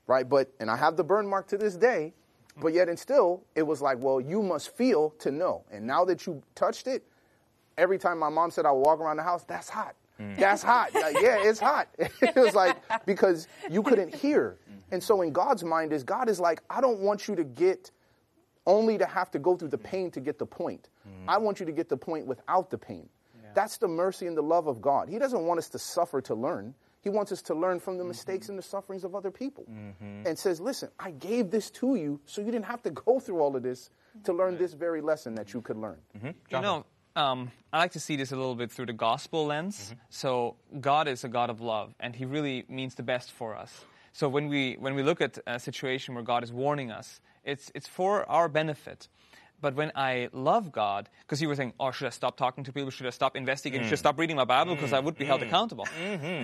right? 0.05 0.27
But 0.27 0.51
and 0.59 0.69
I 0.69 0.75
have 0.75 0.97
the 0.97 1.03
burn 1.03 1.27
mark 1.27 1.47
to 1.47 1.57
this 1.57 1.75
day. 1.75 2.13
But 2.59 2.73
yet 2.73 2.89
and 2.89 2.97
still, 2.97 3.43
it 3.55 3.63
was 3.63 3.81
like, 3.81 3.99
well, 3.99 4.19
you 4.19 4.41
must 4.41 4.75
feel 4.75 5.11
to 5.19 5.31
know. 5.31 5.63
And 5.71 5.85
now 5.85 6.05
that 6.05 6.25
you 6.25 6.41
touched 6.55 6.87
it, 6.87 7.03
every 7.77 7.99
time 7.99 8.17
my 8.17 8.29
mom 8.29 8.51
said 8.51 8.65
I 8.65 8.71
would 8.71 8.81
walk 8.81 8.99
around 8.99 9.17
the 9.17 9.23
house, 9.23 9.43
that's 9.43 9.69
hot. 9.69 9.95
Mm. 10.19 10.37
That's 10.37 10.63
hot. 10.63 10.93
Like, 10.95 11.15
yeah, 11.21 11.37
it's 11.41 11.59
hot. 11.59 11.87
it 11.97 12.35
was 12.35 12.55
like 12.55 12.77
because 13.05 13.47
you 13.69 13.83
couldn't 13.83 14.15
hear. 14.15 14.57
And 14.89 15.03
so 15.03 15.21
in 15.21 15.31
God's 15.31 15.63
mind 15.63 15.93
is 15.93 16.03
God 16.03 16.29
is 16.29 16.39
like, 16.39 16.61
I 16.69 16.81
don't 16.81 16.99
want 16.99 17.27
you 17.27 17.35
to 17.35 17.43
get 17.43 17.91
only 18.65 18.97
to 18.97 19.05
have 19.05 19.29
to 19.31 19.39
go 19.39 19.55
through 19.55 19.69
the 19.69 19.77
pain 19.77 20.09
to 20.11 20.19
get 20.19 20.39
the 20.39 20.45
point. 20.45 20.89
Mm. 21.07 21.25
I 21.27 21.37
want 21.37 21.59
you 21.59 21.65
to 21.67 21.71
get 21.71 21.89
the 21.89 21.97
point 21.97 22.25
without 22.25 22.69
the 22.69 22.77
pain. 22.77 23.09
That's 23.57 23.77
the 23.77 23.87
mercy 23.87 24.27
and 24.27 24.37
the 24.37 24.43
love 24.43 24.67
of 24.67 24.81
God. 24.83 25.09
He 25.09 25.17
doesn't 25.17 25.41
want 25.47 25.57
us 25.57 25.69
to 25.69 25.79
suffer 25.79 26.21
to 26.21 26.35
learn. 26.35 26.75
He 27.01 27.09
wants 27.09 27.31
us 27.31 27.41
to 27.43 27.53
learn 27.53 27.79
from 27.79 27.97
the 27.97 28.03
mm-hmm. 28.03 28.09
mistakes 28.09 28.49
and 28.49 28.57
the 28.57 28.63
sufferings 28.63 29.03
of 29.03 29.15
other 29.15 29.31
people. 29.31 29.65
Mm-hmm. 29.69 30.27
And 30.27 30.37
says, 30.37 30.59
listen, 30.59 30.89
I 30.99 31.11
gave 31.11 31.51
this 31.51 31.69
to 31.71 31.95
you 31.95 32.19
so 32.25 32.41
you 32.41 32.51
didn't 32.51 32.65
have 32.65 32.81
to 32.83 32.91
go 32.91 33.19
through 33.19 33.39
all 33.39 33.55
of 33.55 33.63
this 33.63 33.89
to 34.23 34.33
learn 34.33 34.57
this 34.57 34.73
very 34.73 35.01
lesson 35.01 35.35
that 35.35 35.53
you 35.53 35.61
could 35.61 35.77
learn. 35.77 35.97
Mm-hmm. 36.17 36.31
You 36.49 36.61
know, 36.61 36.85
um, 37.15 37.51
I 37.71 37.77
like 37.79 37.91
to 37.91 37.99
see 37.99 38.15
this 38.15 38.31
a 38.31 38.35
little 38.35 38.55
bit 38.55 38.71
through 38.71 38.87
the 38.87 38.93
gospel 38.93 39.45
lens. 39.45 39.93
So 40.09 40.55
God 40.81 41.07
is 41.07 41.23
a 41.23 41.27
God 41.27 41.49
of 41.49 41.61
love, 41.61 41.93
and 41.99 42.15
He 42.15 42.25
really 42.25 42.65
means 42.67 42.95
the 42.95 43.03
best 43.03 43.31
for 43.31 43.55
us. 43.55 43.85
So 44.11 44.27
when 44.27 44.47
we 44.49 44.75
when 44.79 44.95
we 44.95 45.03
look 45.03 45.21
at 45.21 45.37
a 45.45 45.59
situation 45.59 46.15
where 46.15 46.23
God 46.23 46.43
is 46.43 46.51
warning 46.51 46.91
us, 46.91 47.21
It's, 47.47 47.71
it's 47.73 47.87
for 47.87 48.29
our 48.29 48.49
benefit. 48.49 49.07
But 49.59 49.73
when 49.75 49.91
I 49.95 50.29
love 50.33 50.71
God, 50.71 51.09
because 51.21 51.41
you 51.41 51.47
were 51.47 51.55
saying, 51.55 51.73
oh, 51.79 51.89
should 51.91 52.05
I 52.07 52.11
stop 52.11 52.37
talking 52.37 52.63
to 52.65 52.71
people? 52.71 52.91
Should 52.91 53.07
I 53.07 53.11
stop 53.11 53.35
investigating? 53.35 53.85
Should 53.87 53.93
I 53.93 53.95
stop 53.97 54.19
reading 54.19 54.35
my 54.35 54.45
Bible? 54.45 54.75
Because 54.75 54.93
I 54.93 54.99
would 54.99 55.17
be 55.17 55.25
held 55.25 55.41
accountable. 55.41 55.87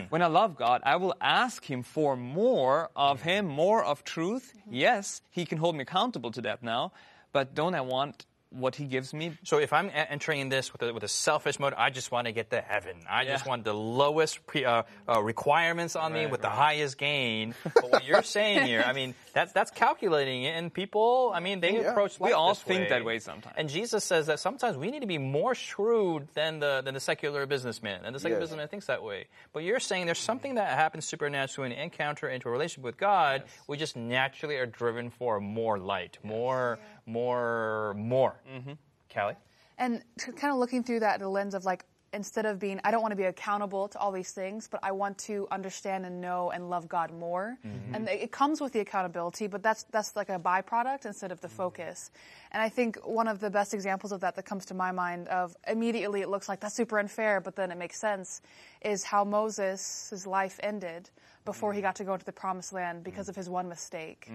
When 0.09 0.21
I 0.21 0.27
love 0.27 0.55
God, 0.57 0.81
I 0.83 0.95
will 0.95 1.13
ask 1.21 1.63
Him 1.63 1.83
for 1.83 2.15
more 2.15 2.89
of 2.95 3.21
Him, 3.21 3.45
more 3.47 3.83
of 3.83 4.03
truth. 4.03 4.53
Yes, 4.69 5.21
He 5.29 5.45
can 5.45 5.59
hold 5.59 5.75
me 5.75 5.83
accountable 5.83 6.31
to 6.31 6.41
that 6.41 6.63
now. 6.63 6.91
But 7.31 7.53
don't 7.53 7.75
I 7.75 7.81
want 7.81 8.25
what 8.49 8.75
He 8.75 8.85
gives 8.85 9.13
me? 9.13 9.37
So 9.43 9.57
if 9.59 9.73
I'm 9.73 9.89
entering 9.93 10.49
this 10.49 10.71
with 10.73 10.81
a, 10.83 10.93
with 10.93 11.03
a 11.03 11.07
selfish 11.07 11.59
mode, 11.59 11.73
I 11.75 11.89
just 11.89 12.11
want 12.11 12.25
to 12.27 12.31
get 12.33 12.49
to 12.51 12.61
heaven. 12.61 12.97
I 13.09 13.25
just 13.25 13.45
want 13.47 13.63
the 13.63 13.73
lowest 13.73 14.45
pre, 14.45 14.65
uh, 14.65 14.83
uh, 15.09 15.21
requirements 15.21 15.95
on 15.95 16.13
me 16.13 16.21
Right, 16.23 16.31
with 16.31 16.41
the 16.41 16.49
highest 16.49 16.97
gain. 16.97 17.55
But 17.63 17.89
what 17.91 18.05
you're 18.05 18.21
saying 18.23 18.65
here, 18.67 18.83
I 18.85 18.93
mean, 18.93 19.15
that's 19.33 19.51
that's 19.51 19.71
calculating 19.71 20.43
it, 20.43 20.51
and 20.51 20.71
people, 20.73 21.31
I 21.33 21.39
mean, 21.39 21.59
they 21.59 21.73
Yeah. 21.73 21.89
approach 21.91 22.19
We 22.19 22.29
life 22.29 22.35
all 22.37 22.49
this 22.49 22.61
think 22.61 22.89
that 22.89 23.03
way 23.03 23.19
sometimes. 23.19 23.55
And 23.57 23.67
Jesus 23.67 24.03
says 24.03 24.27
that 24.27 24.39
sometimes 24.39 24.77
we 24.77 24.91
need 24.91 25.01
to 25.01 25.07
be 25.07 25.17
more 25.17 25.55
shrewd 25.55 26.27
than 26.35 26.59
the 26.59 26.81
than 26.85 26.93
the 26.93 26.99
secular 26.99 27.45
businessman, 27.45 28.05
and 28.05 28.13
the 28.15 28.19
secular 28.19 28.39
Yes. 28.39 28.43
businessman 28.43 28.67
thinks 28.67 28.85
that 28.85 29.03
way. 29.03 29.25
But 29.51 29.63
you're 29.63 29.79
saying 29.79 30.05
there's 30.05 30.19
something 30.19 30.55
that 30.55 30.69
happens 30.77 31.05
supernaturally 31.05 31.69
when 31.69 31.77
we 31.77 31.83
encounter 31.83 32.29
into 32.29 32.47
a 32.47 32.51
relationship 32.51 32.83
with 32.85 32.97
God. 32.97 33.43
We 33.67 33.77
just 33.77 33.95
naturally 33.95 34.55
are 34.57 34.65
driven 34.67 35.09
for 35.09 35.39
more 35.39 35.79
light, 35.79 36.19
more, 36.23 36.79
more, 37.05 37.93
more. 37.97 38.35
Mm-hmm. 38.53 38.73
Callie. 39.13 39.35
And 39.77 40.03
kind 40.17 40.53
of 40.53 40.57
looking 40.59 40.83
through 40.83 40.99
that, 41.01 41.19
the 41.19 41.27
lens 41.27 41.55
of 41.55 41.65
like, 41.65 41.85
instead 42.13 42.45
of 42.45 42.59
being, 42.59 42.79
I 42.83 42.91
don't 42.91 43.01
want 43.01 43.11
to 43.11 43.17
be 43.17 43.23
accountable 43.23 43.87
to 43.89 43.99
all 43.99 44.11
these 44.11 44.31
things, 44.31 44.67
but 44.69 44.79
I 44.83 44.91
want 44.91 45.17
to 45.19 45.47
understand 45.51 46.05
and 46.05 46.21
know 46.21 46.51
and 46.51 46.69
love 46.69 46.87
God 46.87 47.11
more. 47.11 47.57
Mm-hmm. 47.65 47.95
And 47.95 48.07
it 48.07 48.31
comes 48.31 48.61
with 48.61 48.71
the 48.71 48.79
accountability, 48.79 49.47
but 49.47 49.63
that's 49.63 49.83
that's 49.91 50.15
like 50.15 50.29
a 50.29 50.39
byproduct 50.39 51.05
instead 51.05 51.31
of 51.31 51.41
the 51.41 51.47
mm-hmm. 51.47 51.57
focus. 51.57 52.11
And 52.51 52.61
I 52.61 52.69
think 52.69 52.97
one 53.03 53.27
of 53.27 53.39
the 53.39 53.49
best 53.49 53.73
examples 53.73 54.11
of 54.11 54.21
that 54.21 54.35
that 54.35 54.45
comes 54.45 54.65
to 54.67 54.73
my 54.73 54.91
mind 54.91 55.27
of 55.27 55.55
immediately 55.67 56.21
it 56.21 56.29
looks 56.29 56.47
like 56.47 56.59
that's 56.59 56.75
super 56.75 56.99
unfair, 56.99 57.41
but 57.41 57.55
then 57.55 57.71
it 57.71 57.77
makes 57.77 57.99
sense, 57.99 58.41
is 58.81 59.03
how 59.03 59.23
Moses' 59.23 60.27
life 60.27 60.59
ended 60.61 61.09
before 61.45 61.73
he 61.73 61.79
mm-hmm. 61.79 61.87
got 61.87 61.95
to 61.95 62.03
go 62.03 62.13
into 62.13 62.25
the 62.25 62.31
promised 62.31 62.71
land 62.71 63.03
because 63.03 63.27
of 63.27 63.35
his 63.35 63.49
one 63.49 63.67
mistake. 63.67 64.29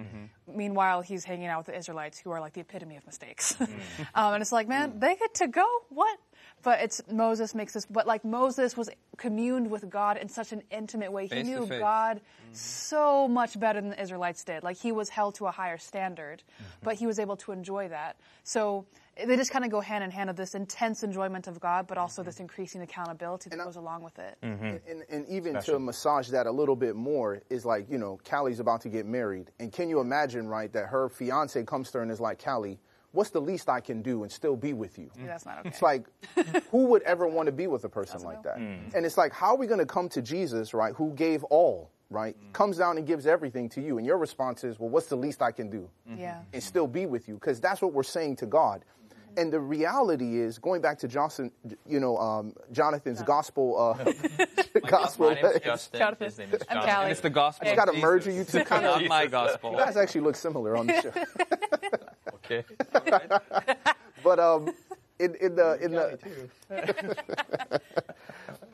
Meanwhile, 0.47 1.03
he's 1.03 1.25
hanging 1.25 1.47
out 1.47 1.59
with 1.59 1.67
the 1.67 1.79
Israelites 1.79 2.19
who 2.19 2.31
are 2.33 2.41
like 2.41 2.53
the 2.53 2.61
epitome 2.61 2.97
of 2.97 3.07
mistakes. 3.07 3.55
Mm. 3.55 3.67
um, 4.15 4.35
and 4.35 4.43
it's 4.43 4.53
like, 4.53 4.69
man, 4.69 4.93
mm. 4.93 5.01
they 5.01 5.17
get 5.17 5.35
to 5.35 5.49
go? 5.49 5.67
What? 5.89 6.19
But 6.63 6.81
it's 6.81 7.01
Moses 7.11 7.55
makes 7.55 7.73
this, 7.73 7.87
but 7.87 8.07
like 8.07 8.25
Moses 8.25 8.77
was 8.77 8.91
communed 9.17 9.71
with 9.71 9.89
God 9.89 10.17
in 10.17 10.29
such 10.29 10.53
an 10.53 10.63
intimate 10.71 11.13
way. 11.13 11.25
He 11.25 11.29
Face 11.29 11.47
to 11.47 11.51
knew 11.51 11.67
face. 11.67 11.81
God 11.81 12.17
mm-hmm. 12.17 12.55
so 12.55 13.29
much 13.29 13.59
better 13.59 13.81
than 13.81 13.91
the 13.91 14.01
Israelites 14.01 14.45
did. 14.45 14.63
Like 14.63 14.77
he 14.77 14.93
was 14.93 15.09
held 15.09 15.37
to 15.37 15.47
a 15.47 15.51
higher 15.51 15.79
standard, 15.79 16.43
mm-hmm. 16.43 16.65
but 16.83 16.97
he 16.97 17.07
was 17.07 17.19
able 17.19 17.37
to 17.39 17.53
enjoy 17.53 17.89
that. 17.89 18.17
So 18.43 18.87
they 19.25 19.37
just 19.37 19.51
kind 19.51 19.65
of 19.65 19.71
go 19.71 19.81
hand 19.81 20.05
in 20.05 20.11
hand 20.11 20.31
of 20.31 20.37
this 20.37 20.55
intense 20.55 21.03
enjoyment 21.03 21.49
of 21.49 21.59
God, 21.61 21.87
but 21.87 21.99
also 21.99 22.23
mm-hmm. 22.23 22.29
this 22.29 22.41
increasing 22.41 22.83
accountability 22.83 23.51
that 23.51 23.61
I- 23.61 23.65
goes 23.65 23.77
along 23.77 24.03
with 24.03 24.19
it. 24.19 24.37
And, 24.43 24.81
and 25.09 25.29
even 25.29 25.61
to 25.63 25.79
massage 25.79 26.29
that 26.31 26.47
a 26.47 26.53
little 26.53 26.77
bit 26.77 26.97
more 26.97 27.43
is 27.51 27.65
like, 27.65 27.91
you 27.91 27.99
know, 27.99 28.19
Callie's 28.25 28.61
about 28.61 28.81
to 28.83 28.89
get 28.89 29.07
married. 29.07 29.51
And 29.59 29.73
can 29.73 29.89
you 29.89 30.01
imagine, 30.01 30.49
right, 30.49 30.73
that 30.73 30.87
her 30.87 31.09
fiance 31.09 31.63
comes 31.65 31.91
to 31.93 31.99
her 31.99 32.03
and 32.03 32.11
is 32.11 32.21
like, 32.21 32.43
Callie, 32.43 32.79
what's 33.13 33.31
the 33.31 33.41
least 33.41 33.69
I 33.69 33.81
can 33.81 34.03
do 34.03 34.23
and 34.23 34.31
still 34.31 34.57
be 34.57 34.73
with 34.73 34.99
you? 34.99 35.11
Yeah, 35.19 35.27
that's 35.27 35.47
not 35.47 35.59
okay. 35.61 35.69
It's 35.69 35.83
like, 35.83 36.07
who 36.71 36.87
would 36.87 37.03
ever 37.03 37.27
want 37.27 37.47
to 37.47 37.53
be 37.53 37.67
with 37.67 37.85
a 37.85 37.89
person 37.89 38.23
like 38.23 38.43
that? 38.43 38.59
And 38.59 39.05
it's 39.07 39.17
like, 39.17 39.33
how 39.33 39.49
are 39.49 39.57
we 39.57 39.67
going 39.67 39.81
to 39.81 39.87
come 39.87 40.09
to 40.11 40.23
Jesus, 40.23 40.75
right, 40.75 40.95
who 40.95 41.13
gave 41.15 41.45
all, 41.45 41.91
right, 42.11 42.37
comes 42.53 42.79
down 42.79 42.99
and 42.99 43.07
gives 43.07 43.27
everything 43.27 43.69
to 43.71 43.81
you? 43.81 43.99
And 43.99 44.07
your 44.07 44.19
response 44.19 44.65
is, 44.65 44.79
well, 44.79 44.91
what's 44.91 45.07
the 45.07 45.17
least 45.17 45.43
I 45.43 45.53
can 45.53 45.71
do? 45.71 45.89
Yeah. 46.17 46.41
And 46.53 46.63
still 46.63 46.87
be 46.87 47.07
with 47.07 47.29
you? 47.29 47.35
Because 47.35 47.61
that's 47.61 47.81
what 47.81 47.93
we're 47.93 48.03
saying 48.03 48.37
to 48.37 48.47
God. 48.47 48.85
And 49.37 49.53
the 49.53 49.61
reality 49.61 50.41
is, 50.41 50.59
going 50.59 50.81
back 50.81 50.99
to 50.99 51.07
Johnson, 51.07 51.53
you 51.87 52.01
know, 52.01 52.17
um, 52.17 52.55
Jonathan's 52.73 53.23
gospel, 53.23 53.79
uh, 53.79 54.13
gospel. 54.89 55.29
My 55.29 55.35
name's 55.41 55.61
Justin. 55.61 55.99
Jonathan. 56.01 56.25
His 56.25 56.39
name 56.39 56.49
is 56.53 56.63
I'm 56.63 56.67
Jonathan. 56.75 56.91
Callie. 56.91 57.03
And 57.05 57.13
it's 57.13 57.21
the 57.21 57.31
gospel. 57.31 57.69
It's 57.69 57.77
got 57.77 57.85
to 57.85 57.93
merge 57.93 58.27
merger 58.27 58.31
you 58.33 58.43
two 58.43 58.65
kind 58.65 58.85
of. 58.87 59.01
Not 59.01 59.09
my 59.09 59.27
gospel. 59.27 59.73
You 59.73 59.77
guys 59.79 59.97
actually 59.97 60.23
look 60.23 60.35
similar 60.35 60.77
on 60.77 60.89
the 60.89 61.03
show. 61.03 61.13
Okay. 62.51 62.65
But 64.25 64.41
um, 64.41 64.73
in, 65.21 65.37
in 65.41 65.55
the 65.55 65.79
in 65.81 65.93
the 65.93 66.19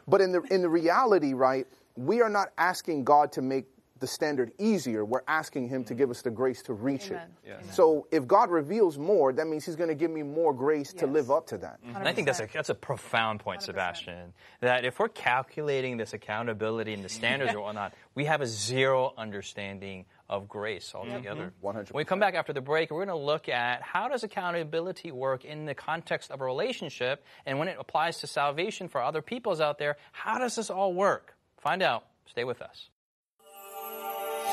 but 0.09 0.21
in 0.23 0.33
the 0.33 0.41
in 0.51 0.63
the 0.63 0.69
reality, 0.69 1.35
right? 1.35 1.67
We 1.97 2.23
are 2.23 2.31
not 2.31 2.49
asking 2.59 3.05
God 3.05 3.31
to 3.33 3.43
make 3.43 3.67
the 4.01 4.07
standard 4.07 4.53
easier. 4.59 5.05
We're 5.05 5.23
asking 5.29 5.69
Him 5.69 5.85
to 5.85 5.95
give 5.95 6.11
us 6.11 6.23
the 6.23 6.31
grace 6.31 6.63
to 6.63 6.73
reach 6.73 7.11
Amen. 7.11 7.23
it. 7.45 7.49
Yes. 7.49 7.77
So 7.77 8.07
if 8.11 8.27
God 8.27 8.51
reveals 8.51 8.99
more, 8.99 9.33
that 9.33 9.47
means 9.47 9.65
He's 9.65 9.77
going 9.77 9.89
to 9.89 9.95
give 9.95 10.11
me 10.11 10.23
more 10.23 10.53
grace 10.53 10.93
to 10.95 11.07
live 11.07 11.31
up 11.31 11.47
to 11.49 11.59
that. 11.59 11.81
Mm-hmm. 11.83 11.97
And 11.97 12.09
I 12.09 12.13
think 12.13 12.27
that's 12.27 12.41
a 12.41 12.49
that's 12.53 12.71
a 12.71 12.75
profound 12.75 13.41
point, 13.41 13.61
100%. 13.61 13.65
Sebastien. 13.65 14.33
That 14.61 14.85
if 14.85 14.99
we're 14.99 15.09
calculating 15.09 15.97
this 15.97 16.13
accountability 16.13 16.93
and 16.93 17.05
the 17.05 17.09
standards 17.09 17.55
or 17.55 17.61
whatnot, 17.61 17.95
we 18.15 18.25
have 18.25 18.41
a 18.41 18.47
zero 18.47 19.15
understanding 19.17 20.07
of 20.29 20.49
grace 20.49 20.93
altogether. 20.95 21.53
Mm-hmm. 21.63 21.67
100%. 21.67 21.93
When 21.93 22.01
we 22.01 22.05
come 22.05 22.21
back 22.21 22.35
after 22.35 22.53
the 22.53 22.61
break, 22.61 22.91
we're 22.91 23.05
going 23.05 23.17
to 23.17 23.25
look 23.25 23.49
at 23.49 23.83
how 23.83 24.09
does 24.09 24.25
accountability 24.25 25.13
work 25.13 25.45
in 25.45 25.67
the 25.67 25.75
context 25.75 26.31
of 26.31 26.41
a 26.41 26.45
relationship, 26.45 27.25
and 27.47 27.59
when 27.59 27.69
it 27.69 27.77
applies 27.79 28.19
to 28.21 28.27
salvation 28.27 28.89
for 28.89 29.01
other 29.01 29.23
peoples 29.23 29.61
out 29.61 29.79
there, 29.79 29.97
how 30.13 30.39
does 30.39 30.57
this 30.57 30.71
all 30.71 30.93
work? 30.93 31.37
Find 31.59 31.83
out. 31.83 32.07
Stay 32.27 32.45
with 32.45 32.63
us. 32.63 32.89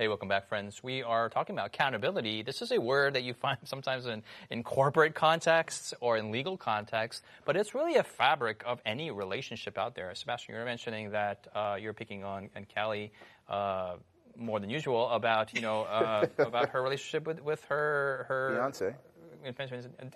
Hey, 0.00 0.08
welcome 0.08 0.28
back, 0.28 0.48
friends. 0.48 0.82
We 0.82 1.02
are 1.02 1.28
talking 1.28 1.54
about 1.54 1.66
accountability. 1.66 2.40
This 2.40 2.62
is 2.62 2.72
a 2.72 2.80
word 2.80 3.12
that 3.12 3.22
you 3.22 3.34
find 3.34 3.58
sometimes 3.64 4.06
in, 4.06 4.22
in 4.48 4.62
corporate 4.62 5.14
contexts 5.14 5.92
or 6.00 6.16
in 6.16 6.30
legal 6.30 6.56
contexts, 6.56 7.22
but 7.44 7.54
it's 7.54 7.74
really 7.74 7.96
a 7.96 8.02
fabric 8.02 8.62
of 8.64 8.80
any 8.86 9.10
relationship 9.10 9.76
out 9.76 9.94
there. 9.94 10.10
Sebastien, 10.14 10.54
you 10.54 10.58
were 10.58 10.64
mentioning 10.64 11.10
that 11.10 11.48
uh, 11.54 11.76
you're 11.78 11.92
picking 11.92 12.24
on 12.24 12.48
and 12.54 12.66
Callie 12.74 13.12
uh, 13.50 13.96
more 14.38 14.58
than 14.58 14.70
usual 14.70 15.10
about 15.10 15.52
you 15.52 15.60
know 15.60 15.82
uh, 15.82 16.26
about 16.38 16.70
her 16.70 16.80
relationship 16.80 17.26
with 17.26 17.44
with 17.44 17.62
her 17.64 18.24
her 18.28 18.54
Fiance. 18.54 18.94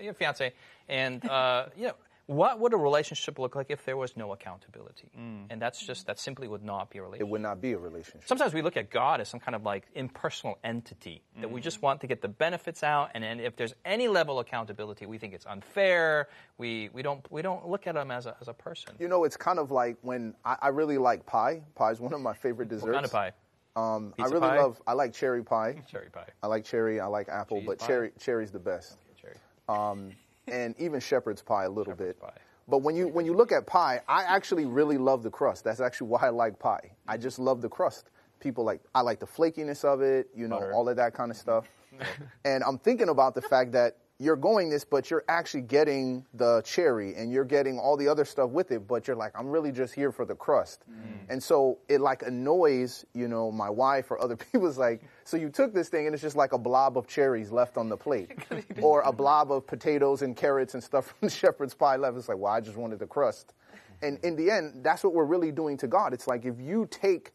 uh, 0.09 0.13
fiance, 0.15 0.55
and 0.89 1.29
uh, 1.29 1.67
you 1.77 1.89
know. 1.89 1.95
What 2.27 2.59
would 2.59 2.73
a 2.73 2.77
relationship 2.79 3.39
look 3.39 3.55
like 3.55 3.67
if 3.69 3.85
there 3.85 3.99
was 3.99 4.17
no 4.17 4.33
accountability? 4.33 5.11
And 5.51 5.61
that's 5.61 5.85
just 5.85 6.07
that 6.07 6.19
simply 6.19 6.49
would 6.49 6.65
not 6.65 6.89
be 6.89 6.99
a 6.99 7.03
relationship 7.03 7.29
It 7.29 7.31
would 7.31 7.43
not 7.43 7.61
be 7.61 7.73
a 7.73 7.79
relationship. 7.79 8.27
sometimes 8.27 8.55
we 8.55 8.63
look 8.63 8.79
at 8.79 8.91
God 8.91 9.21
as 9.21 9.29
some 9.29 9.41
kind 9.41 9.55
of 9.55 9.63
like 9.63 9.85
impersonal 9.95 10.59
entity 10.65 11.23
that 11.41 11.51
we 11.51 11.61
just 11.61 11.83
want 11.83 12.01
to 12.01 12.07
get 12.07 12.23
the 12.23 12.29
benefits 12.29 12.83
out, 12.83 13.11
and 13.15 13.23
then 13.23 13.41
if 13.41 13.57
there's 13.57 13.75
any 13.85 14.09
level 14.09 14.39
of 14.39 14.47
accountability, 14.47 15.05
we 15.05 15.19
think 15.19 15.35
it's 15.35 15.45
unfair. 15.47 16.29
We 16.57 16.89
we 16.95 17.03
don't 17.03 17.31
we 17.31 17.43
don't 17.43 17.69
look 17.69 17.87
at 17.87 17.95
him 17.95 18.11
as 18.11 18.25
a 18.27 18.35
as 18.41 18.49
a 18.49 18.55
person. 18.55 18.95
You 18.99 19.09
know, 19.09 19.25
it's 19.25 19.37
kind 19.37 19.59
of 19.59 19.71
like 19.71 19.97
when 20.01 20.35
I, 20.45 20.57
I 20.63 20.69
really 20.69 20.97
like 20.99 21.27
pie. 21.27 21.63
Pie 21.75 21.91
is 21.91 22.01
one 22.01 22.15
of 22.15 22.21
my 22.23 22.33
favorite 22.35 22.69
desserts. 22.71 22.87
What 22.87 22.95
kind 22.95 23.05
of 23.05 23.13
pie? 23.13 23.33
Um, 23.77 24.15
I 24.19 24.27
really 24.27 24.41
pie? 24.41 24.61
love. 24.63 24.81
I 24.87 24.93
like 24.95 25.13
cherry 25.13 25.43
pie. 25.43 25.83
Cherry 25.91 26.09
pie. 26.09 26.29
I 26.43 26.47
like 26.47 26.65
cherry. 26.65 27.01
I 27.01 27.07
like 27.07 27.29
apple, 27.29 27.59
Cheese 27.59 27.67
but 27.67 27.79
pie? 27.81 27.87
cherry 27.87 28.13
cherry's 28.19 28.51
the 28.53 28.59
best. 28.61 28.97
Cherry. 29.21 29.35
um, 29.69 30.13
and 30.49 30.75
even 30.79 31.01
shepherd's 31.01 31.43
pie 31.43 31.65
a 31.65 31.69
little 31.69 31.93
Shepherd's 31.93 32.19
bit. 32.19 32.21
pie. 32.21 32.39
But 32.69 32.79
when 32.79 32.97
you 32.97 33.09
when 33.09 33.27
you 33.27 33.35
look 33.35 33.53
at 33.53 33.67
pie, 33.67 34.01
I 34.09 34.23
actually 34.25 34.65
really 34.67 34.97
love 34.99 35.23
the 35.23 35.31
crust. 35.31 35.65
That's 35.65 35.81
actually 35.81 36.09
why 36.09 36.21
I 36.23 36.31
like 36.31 36.59
pie. 36.59 36.93
I 37.07 37.17
just 37.17 37.39
love 37.39 37.61
the 37.61 37.69
crust. 37.69 38.11
People 38.41 38.65
like 38.65 38.81
I 38.95 39.01
like 39.03 39.21
the 39.21 39.27
flakiness 39.27 39.85
of 39.85 40.01
it, 40.01 40.29
you 40.35 40.49
know, 40.49 40.59
Butter. 40.59 40.73
all 40.73 40.89
of 40.89 40.97
that 40.97 41.15
kind 41.15 41.31
of 41.31 41.37
stuff. 41.37 41.67
and 42.45 42.65
I'm 42.65 42.79
thinking 42.79 43.09
about 43.09 43.35
the 43.35 43.43
fact 43.43 43.73
that 43.73 43.97
you're 44.25 44.37
going 44.37 44.71
this, 44.71 44.85
but 44.85 45.11
you're 45.11 45.25
actually 45.29 45.61
getting 45.61 46.25
the 46.33 46.63
cherry 46.63 47.15
and 47.15 47.31
you're 47.31 47.45
getting 47.45 47.79
all 47.79 47.97
the 47.97 48.09
other 48.09 48.25
stuff 48.25 48.51
with 48.51 48.73
it, 48.73 48.89
but 48.89 49.07
you're 49.07 49.17
like, 49.17 49.33
I'm 49.39 49.49
really 49.49 49.71
just 49.71 49.95
here 49.95 50.11
for 50.11 50.25
the 50.25 50.35
crust. 50.35 50.85
And 51.29 51.43
so 51.43 51.79
it 51.89 52.01
like 52.01 52.23
annoys, 52.23 53.05
you 53.13 53.29
know, 53.29 53.53
my 53.53 53.69
wife 53.69 54.11
or 54.11 54.21
other 54.21 54.37
people. 54.53 54.67
It's 54.67 54.79
like, 54.79 55.03
so 55.25 55.37
you 55.37 55.51
took 55.51 55.75
this 55.75 55.89
thing 55.89 56.07
and 56.07 56.15
it's 56.15 56.23
just 56.23 56.37
like 56.37 56.53
a 56.53 56.59
blob 56.59 56.97
of 56.97 57.07
cherries 57.07 57.53
left 57.53 57.77
on 57.77 57.89
the 57.89 57.97
plate. 57.97 58.31
or 58.81 59.03
a 59.03 59.13
blob 59.13 59.53
of 59.53 59.67
potatoes 59.67 60.23
and 60.23 60.37
carrots 60.37 60.75
and 60.75 60.83
stuff 60.83 61.07
from 61.19 61.29
the 61.29 61.31
shepherd's 61.31 61.75
pie 61.75 61.97
left. 61.97 62.17
It's 62.17 62.29
like, 62.29 62.39
well, 62.39 62.53
I 62.53 62.61
just 62.61 62.77
wanted 62.77 62.99
the 62.99 63.07
crust. 63.07 63.53
And 64.03 64.19
in 64.25 64.37
the 64.37 64.51
end, 64.51 64.83
that's 64.83 65.05
what 65.05 65.13
we're 65.13 65.25
really 65.25 65.53
doing 65.53 65.77
to 65.79 65.87
God. 65.87 66.13
It's 66.13 66.27
like 66.27 66.45
if 66.45 66.59
you 66.59 66.89
take 66.91 67.33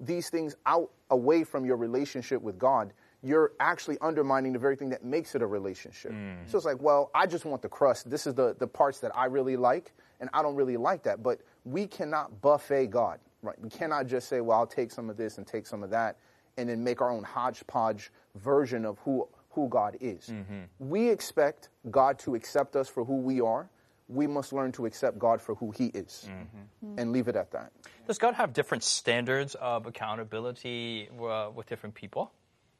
these 0.00 0.30
things 0.30 0.56
out 0.64 0.90
away 1.10 1.44
from 1.44 1.64
your 1.64 1.76
relationship 1.76 2.40
with 2.40 2.58
God, 2.58 2.92
you're 3.22 3.52
actually 3.60 3.98
undermining 4.00 4.52
the 4.52 4.58
very 4.58 4.76
thing 4.76 4.88
that 4.90 5.04
makes 5.04 5.34
it 5.34 5.42
a 5.42 5.46
relationship. 5.46 6.12
Mm. 6.12 6.36
So 6.46 6.56
it's 6.56 6.64
like, 6.64 6.80
well, 6.80 7.10
I 7.14 7.26
just 7.26 7.44
want 7.44 7.62
the 7.62 7.68
crust. 7.68 8.08
This 8.08 8.26
is 8.26 8.34
the, 8.34 8.56
the 8.58 8.66
parts 8.66 9.00
that 9.00 9.14
I 9.16 9.26
really 9.26 9.56
like, 9.56 9.92
and 10.20 10.30
I 10.32 10.42
don't 10.42 10.54
really 10.54 10.76
like 10.76 11.02
that. 11.02 11.22
But 11.22 11.40
we 11.64 11.86
cannot 11.86 12.40
buffet 12.40 12.86
God, 12.86 13.20
right? 13.42 13.60
We 13.60 13.68
cannot 13.68 14.06
just 14.06 14.28
say, 14.28 14.40
well, 14.40 14.58
I'll 14.58 14.66
take 14.66 14.90
some 14.90 15.10
of 15.10 15.16
this 15.16 15.38
and 15.38 15.46
take 15.46 15.66
some 15.66 15.82
of 15.82 15.90
that, 15.90 16.16
and 16.56 16.68
then 16.68 16.82
make 16.82 17.00
our 17.00 17.10
own 17.10 17.24
hodgepodge 17.24 18.10
version 18.36 18.84
of 18.84 18.98
who, 19.00 19.28
who 19.50 19.68
God 19.68 19.96
is. 20.00 20.28
Mm-hmm. 20.28 20.60
We 20.78 21.08
expect 21.10 21.68
God 21.90 22.18
to 22.20 22.34
accept 22.34 22.76
us 22.76 22.88
for 22.88 23.04
who 23.04 23.16
we 23.16 23.40
are. 23.40 23.68
We 24.08 24.26
must 24.26 24.52
learn 24.52 24.72
to 24.72 24.86
accept 24.86 25.18
God 25.18 25.40
for 25.40 25.54
who 25.54 25.70
He 25.70 25.86
is 25.86 26.28
mm-hmm. 26.28 26.98
and 26.98 27.12
leave 27.12 27.28
it 27.28 27.36
at 27.36 27.52
that. 27.52 27.70
Does 28.06 28.18
God 28.18 28.34
have 28.34 28.52
different 28.52 28.82
standards 28.82 29.54
of 29.54 29.86
accountability 29.86 31.08
uh, 31.22 31.50
with 31.54 31.66
different 31.66 31.94
people? 31.94 32.32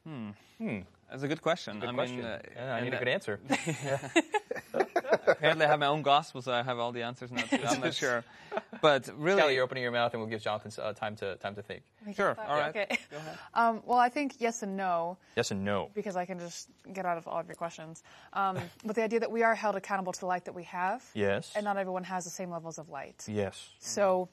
That's 0.05 1.23
a 1.23 1.27
good 1.27 1.41
question. 1.41 1.79
Good 1.79 1.89
I 1.89 1.93
question. 1.93 2.17
mean, 2.17 2.25
uh, 2.25 2.39
yeah, 2.55 2.73
I 2.75 2.81
need 2.81 2.87
a 2.87 2.91
that- 2.91 2.99
good 2.99 3.07
answer. 3.09 3.39
apparently 5.27 5.65
I 5.65 5.69
have 5.69 5.79
my 5.79 5.87
own 5.87 6.01
gospel, 6.01 6.41
so 6.41 6.51
I 6.53 6.63
have 6.63 6.79
all 6.79 6.91
the 6.91 7.03
answers 7.03 7.31
now. 7.31 7.41
Too. 7.43 7.59
I'm 7.67 7.81
not 7.81 7.93
sure, 8.03 8.23
but 8.81 9.09
really, 9.17 9.41
Callie, 9.41 9.55
you're 9.55 9.63
opening 9.63 9.83
your 9.83 9.91
mouth, 9.91 10.13
and 10.13 10.21
we'll 10.21 10.29
give 10.29 10.41
Jonathan 10.41 10.71
uh, 10.81 10.93
time 10.93 11.15
to 11.17 11.35
time 11.37 11.55
to 11.55 11.61
think. 11.61 11.83
sure. 12.15 12.37
All 12.47 12.57
right. 12.57 12.69
Okay. 12.69 12.97
Um, 13.53 13.81
well, 13.85 13.99
I 13.99 14.09
think 14.09 14.35
yes 14.39 14.63
and 14.63 14.77
no. 14.77 15.17
Yes 15.35 15.51
and 15.51 15.63
no. 15.65 15.89
because 15.93 16.15
I 16.15 16.25
can 16.25 16.39
just 16.39 16.69
get 16.93 17.05
out 17.05 17.17
of 17.17 17.27
all 17.27 17.39
of 17.39 17.47
your 17.47 17.55
questions. 17.55 18.03
Um, 18.33 18.57
but 18.85 18.95
the 18.95 19.03
idea 19.03 19.19
that 19.19 19.31
we 19.31 19.43
are 19.43 19.55
held 19.55 19.75
accountable 19.75 20.13
to 20.13 20.19
the 20.19 20.25
light 20.27 20.45
that 20.45 20.55
we 20.55 20.63
have, 20.63 21.03
Yes. 21.13 21.51
and 21.55 21.63
not 21.65 21.77
everyone 21.77 22.03
has 22.05 22.23
the 22.23 22.29
same 22.31 22.49
levels 22.49 22.77
of 22.79 22.89
light. 22.89 23.25
Yes. 23.27 23.69
So 23.79 24.29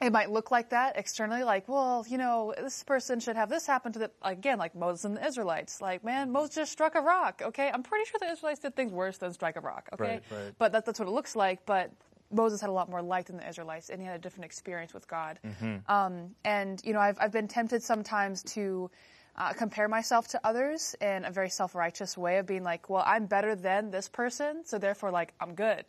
it 0.00 0.12
might 0.12 0.30
look 0.30 0.50
like 0.50 0.70
that 0.70 0.98
externally, 0.98 1.42
like, 1.42 1.68
well, 1.68 2.04
you 2.06 2.18
know, 2.18 2.52
this 2.56 2.82
person 2.84 3.18
should 3.18 3.36
have 3.36 3.48
this 3.48 3.66
happen 3.66 3.92
to 3.92 3.98
them. 3.98 4.10
Again, 4.22 4.58
like 4.58 4.74
Moses 4.74 5.06
and 5.06 5.16
the 5.16 5.26
Israelites. 5.26 5.80
Like, 5.80 6.04
man, 6.04 6.30
Moses 6.30 6.54
just 6.54 6.72
struck 6.72 6.94
a 6.94 7.00
rock, 7.00 7.40
okay? 7.42 7.70
I'm 7.72 7.82
pretty 7.82 8.04
sure 8.04 8.18
the 8.20 8.30
Israelites 8.30 8.60
did 8.60 8.76
things 8.76 8.92
worse 8.92 9.16
than 9.16 9.32
strike 9.32 9.56
a 9.56 9.60
rock, 9.60 9.88
okay? 9.94 10.04
Right, 10.04 10.22
right. 10.30 10.54
But 10.58 10.72
that, 10.72 10.84
that's 10.84 10.98
what 10.98 11.08
it 11.08 11.12
looks 11.12 11.34
like. 11.34 11.64
But 11.64 11.90
Moses 12.30 12.60
had 12.60 12.68
a 12.68 12.74
lot 12.74 12.90
more 12.90 13.00
light 13.00 13.26
than 13.26 13.38
the 13.38 13.48
Israelites, 13.48 13.88
and 13.88 14.00
he 14.00 14.06
had 14.06 14.16
a 14.16 14.18
different 14.18 14.44
experience 14.44 14.92
with 14.92 15.08
God. 15.08 15.38
Mm-hmm. 15.46 15.90
Um, 15.90 16.34
and, 16.44 16.80
you 16.84 16.92
know, 16.92 17.00
I've, 17.00 17.16
I've 17.18 17.32
been 17.32 17.48
tempted 17.48 17.82
sometimes 17.82 18.42
to 18.54 18.90
uh, 19.36 19.54
compare 19.54 19.88
myself 19.88 20.28
to 20.28 20.40
others 20.44 20.94
in 21.00 21.24
a 21.24 21.30
very 21.30 21.50
self 21.50 21.74
righteous 21.74 22.18
way 22.18 22.36
of 22.38 22.46
being 22.46 22.64
like, 22.64 22.90
well, 22.90 23.04
I'm 23.06 23.26
better 23.26 23.54
than 23.54 23.90
this 23.90 24.08
person, 24.08 24.62
so 24.64 24.78
therefore, 24.78 25.10
like, 25.10 25.32
I'm 25.40 25.54
good. 25.54 25.84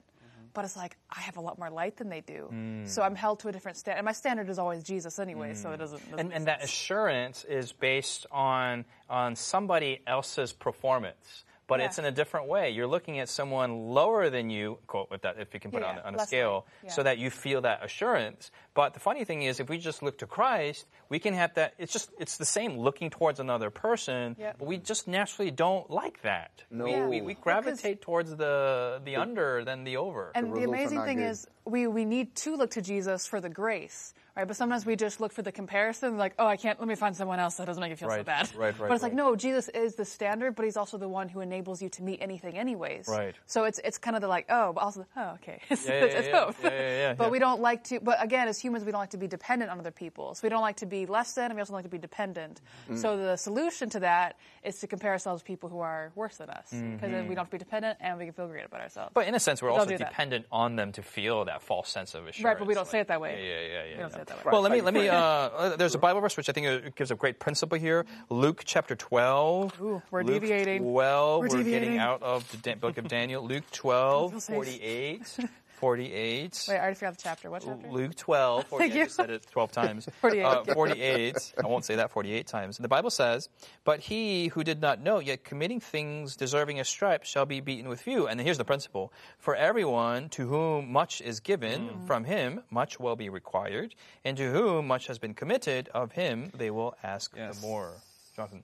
But 0.58 0.66
it's 0.66 0.76
like, 0.76 0.98
I 1.12 1.20
have 1.20 1.38
a 1.38 1.40
lot 1.40 1.60
more 1.60 1.70
light 1.70 1.98
than 1.98 2.10
they 2.10 2.22
do. 2.22 2.50
Mm. 2.52 2.88
So 2.90 3.04
I'm 3.04 3.14
held 3.14 3.42
to 3.42 3.48
a 3.48 3.52
different 3.52 3.78
standard. 3.78 4.00
And 4.00 4.06
my 4.06 4.12
standard 4.12 4.50
is 4.50 4.58
always 4.58 4.82
Jesus 4.82 5.20
anyway, 5.20 5.54
so 5.54 5.70
it 5.70 5.78
doesn't. 5.78 6.02
doesn't 6.10 6.20
And, 6.20 6.34
and 6.34 6.48
that 6.48 6.64
assurance 6.64 7.46
is 7.48 7.74
based 7.74 8.26
on 8.32 8.84
on 9.08 9.36
somebody 9.36 10.00
else's 10.08 10.54
performance, 10.54 11.44
but 11.68 11.80
it's 11.82 12.00
in 12.00 12.06
a 12.06 12.12
different 12.12 12.48
way. 12.48 12.70
You're 12.72 12.88
looking 12.88 13.20
at 13.20 13.30
someone 13.30 13.90
lower 13.90 14.30
than 14.30 14.50
you, 14.50 14.80
quote, 14.88 15.10
if, 15.12 15.22
that, 15.22 15.36
if 15.40 15.54
you 15.54 15.60
can 15.60 15.72
put 15.72 15.82
Yeah, 15.82 15.98
it 15.98 16.06
on, 16.06 16.16
on 16.16 16.20
a 16.20 16.26
scale, 16.26 16.66
yeah. 16.84 16.92
so 16.92 17.04
that 17.04 17.18
you 17.18 17.30
feel 17.30 17.62
that 17.62 17.84
assurance. 17.84 18.52
But 18.74 18.94
the 18.94 19.00
funny 19.00 19.26
thing 19.26 19.42
is, 19.44 19.60
if 19.60 19.70
we 19.70 19.78
just 19.78 20.02
look 20.02 20.18
to 20.20 20.28
Christ, 20.28 20.86
we 21.10 21.20
can 21.20 21.34
have 21.34 21.54
that. 21.56 21.74
It's 21.78 21.92
just 21.92 22.10
it's 22.20 22.38
the 22.38 22.46
same 22.46 22.78
looking 22.78 23.10
towards 23.10 23.40
another 23.40 23.70
person, 23.70 24.36
Yeah. 24.40 24.54
but 24.58 24.68
we 24.68 24.78
just 24.78 25.08
naturally 25.08 25.52
don't 25.52 25.90
like 25.90 26.22
that. 26.22 26.64
No. 26.72 26.86
we, 26.86 27.20
we, 27.20 27.22
we 27.22 27.34
gravitate 27.34 28.02
towards 28.02 28.36
the 28.36 29.02
the 29.04 29.16
under 29.18 29.64
than 29.66 29.84
the 29.84 29.98
over. 29.98 30.32
And 30.36 30.48
the 30.48 30.52
results 30.52 30.68
are 30.68 30.74
amazing 30.76 30.98
not 31.00 31.06
thing 31.08 31.18
good. 31.18 31.30
is, 31.32 31.48
we, 31.66 31.88
we 31.88 32.06
need 32.06 32.36
to 32.36 32.56
look 32.56 32.72
to 32.72 32.82
Jesus 32.82 33.28
for 33.28 33.42
the 33.42 33.50
grace, 33.50 34.14
right? 34.38 34.48
But 34.48 34.56
sometimes 34.56 34.86
we 34.86 34.96
just 34.96 35.20
look 35.20 35.34
for 35.34 35.42
the 35.42 35.52
comparison, 35.52 36.18
like, 36.18 36.34
oh, 36.40 36.46
I 36.48 36.56
can't, 36.58 36.80
let 36.80 36.88
me 36.88 36.96
find 36.96 37.16
someone 37.16 37.40
else 37.40 37.56
that 37.56 37.66
doesn't 37.66 37.82
make 37.82 37.90
me 37.92 37.96
feel 37.96 38.10
so 38.10 38.24
bad. 38.24 38.50
right, 38.56 38.78
right, 38.80 38.88
But 38.88 38.94
it's 38.94 39.04
like, 39.04 39.14
no, 39.14 39.36
Jesus 39.36 39.68
is 39.70 39.96
the 39.96 40.06
standard, 40.06 40.56
but 40.56 40.64
he's 40.66 40.78
also 40.78 40.98
the 40.98 41.08
one 41.10 41.28
who 41.28 41.42
enables 41.42 41.82
you 41.82 41.90
to 41.90 42.04
meet 42.04 42.20
anything 42.22 42.58
anyways. 42.58 43.08
Right. 43.08 43.36
So 43.48 43.64
it's, 43.66 43.80
it's 43.84 43.98
kind 43.98 44.16
of 44.16 44.22
the 44.22 44.28
like, 44.28 44.46
oh, 44.50 44.74
but 44.74 44.82
also, 44.82 45.06
oh, 45.18 45.32
okay. 45.36 45.60
It's, 45.70 45.86
Yeah, 45.88 45.94
yeah, 46.00 46.06
it's, 46.06 46.16
it's 46.16 46.28
yeah, 46.28 46.46
both. 46.46 46.64
yeah, 46.64 46.70
yeah, 46.70 46.98
yeah, 47.00 47.14
but 47.16 47.32
we 47.32 47.40
don't 47.40 47.62
like 47.62 47.84
to, 47.86 48.00
but 48.00 48.24
again, 48.24 48.48
as 48.48 48.60
humans, 48.60 48.86
we 48.86 48.92
don't 48.92 49.02
like 49.02 49.10
to 49.12 49.18
be 49.18 49.28
dependent 49.28 49.72
on 49.72 49.80
other 49.80 49.92
people. 49.92 50.36
So 50.36 50.42
we 50.44 50.50
don't 50.50 50.62
like 50.62 50.78
to 50.78 50.86
be 50.86 51.06
less 51.08 51.34
than, 51.34 51.46
and 51.46 51.56
we 51.56 51.62
also 51.62 51.72
don't 51.72 51.78
like 51.80 51.86
to 51.86 51.90
be 51.90 51.98
dependent. 51.98 52.62
Mm. 52.90 52.98
So 53.02 53.18
the 53.18 53.38
solution 53.38 53.90
to 53.92 54.00
that 54.02 54.38
is 54.64 54.80
to 54.80 54.88
compare 54.88 55.12
ourselves 55.12 55.42
to 55.42 55.48
people 55.48 55.70
who 55.70 55.80
are 55.80 56.12
worse 56.16 56.38
than 56.38 56.50
us. 56.50 56.68
Because 56.70 56.78
Mm-hmm. 56.78 57.12
then 57.12 57.28
we 57.28 57.36
don't 57.36 57.44
have 57.46 57.50
to 57.50 57.58
be 57.58 57.58
dependent 57.58 57.98
and 58.02 58.18
we 58.20 58.26
can 58.26 58.34
feel 58.34 58.48
great 58.48 58.66
about 58.66 58.82
ourselves. 58.82 59.12
But 59.14 59.28
in 59.28 59.34
a 59.36 59.40
sense, 59.40 59.62
we're 59.62 59.72
also 59.72 59.86
do 59.86 59.98
that. 59.98 60.10
dependent 60.10 60.46
on 60.52 60.76
them 60.76 60.92
to 60.94 61.02
feel 61.02 61.46
that 61.46 61.62
false 61.64 61.90
sense 61.90 62.14
of 62.14 62.28
assurance. 62.28 62.44
Right, 62.44 62.58
but 62.60 62.68
we 62.68 62.74
don't 62.74 62.84
Like- 62.84 62.92
say 62.92 63.00
it 63.00 63.08
that 63.08 63.22
way. 63.22 63.34
Yeah, 63.42 63.62
yeah, 63.62 63.96
yeah. 63.98 64.04
Yeah, 64.30 64.36
We 64.36 64.42
don't 64.42 64.44
yeah. 64.44 64.44
say 64.44 64.44
it 64.44 64.44
that 64.44 64.46
way. 64.46 64.52
Well, 64.52 64.62
let 64.62 64.72
me 64.72 64.82
let 64.82 64.94
me. 64.94 65.10
Uh, 65.10 65.76
there's 65.78 65.96
a 65.96 66.00
Bible 66.00 66.22
verse 66.22 66.38
which 66.38 66.50
I 66.50 66.54
think 66.54 66.96
gives 66.96 67.12
a 67.12 67.16
great 67.16 67.40
principle 67.40 67.78
here. 67.78 68.06
Luke 68.30 68.64
chapter 68.66 68.96
12. 68.96 69.82
Ooh, 69.82 70.02
we're 70.12 70.24
Luke 70.24 70.42
deviating. 70.42 70.84
12. 70.84 71.40
We're 71.40 71.48
getting 71.48 71.64
deviating. 71.64 71.98
out 71.98 72.24
of 72.24 72.62
the 72.62 72.76
book 72.76 72.98
of 72.98 73.08
Daniel. 73.08 73.44
Luke 73.44 73.70
12, 73.72 74.44
48. 74.44 75.38
48. 75.78 76.66
Wait, 76.68 76.76
I 76.76 76.80
already 76.80 76.96
forgot 76.96 77.18
the 77.18 77.22
chapter. 77.24 77.50
What 77.50 77.64
chapter? 77.66 77.88
Luke 77.90 78.16
12. 78.16 78.68
48. 78.70 78.80
Thank 78.84 78.94
I 78.94 78.98
you. 79.00 79.04
just 79.06 79.16
said 79.16 79.30
it 79.30 79.46
12 79.52 79.72
times. 79.72 80.10
48. 80.22 80.44
Uh, 80.44 80.64
48. 80.74 81.54
I 81.64 81.68
won't 81.68 81.86
say 81.86 81.96
that 81.96 82.12
48 82.12 82.48
times. 82.48 82.78
The 82.78 82.88
Bible 82.88 83.10
says, 83.10 83.48
But 83.84 84.00
he 84.00 84.48
who 84.50 84.64
did 84.64 84.82
not 84.82 85.02
know, 85.02 85.20
yet 85.20 85.44
committing 85.44 85.80
things 85.80 86.36
deserving 86.36 86.80
a 86.80 86.84
stripe, 86.86 87.24
shall 87.24 87.46
be 87.46 87.60
beaten 87.62 87.88
with 87.90 88.02
few. 88.02 88.28
And 88.28 88.40
here's 88.42 88.58
the 88.58 88.66
principle 88.66 89.14
For 89.40 89.56
everyone 89.56 90.30
to 90.30 90.48
whom 90.48 90.92
much 90.92 91.22
is 91.22 91.40
given, 91.40 91.90
Mm. 91.90 92.08
from 92.08 92.24
him 92.24 92.64
much 92.70 93.00
will 93.00 93.16
be 93.16 93.30
required. 93.30 93.94
And 94.26 94.36
to 94.38 94.52
whom 94.52 94.88
much 94.88 95.08
has 95.08 95.20
been 95.20 95.34
committed, 95.34 95.90
of 95.94 96.12
him 96.14 96.52
they 96.56 96.72
will 96.72 96.96
ask 97.04 97.34
Yes. 97.36 97.60
the 97.60 97.68
more. 97.68 97.92
Jonathan. 98.36 98.64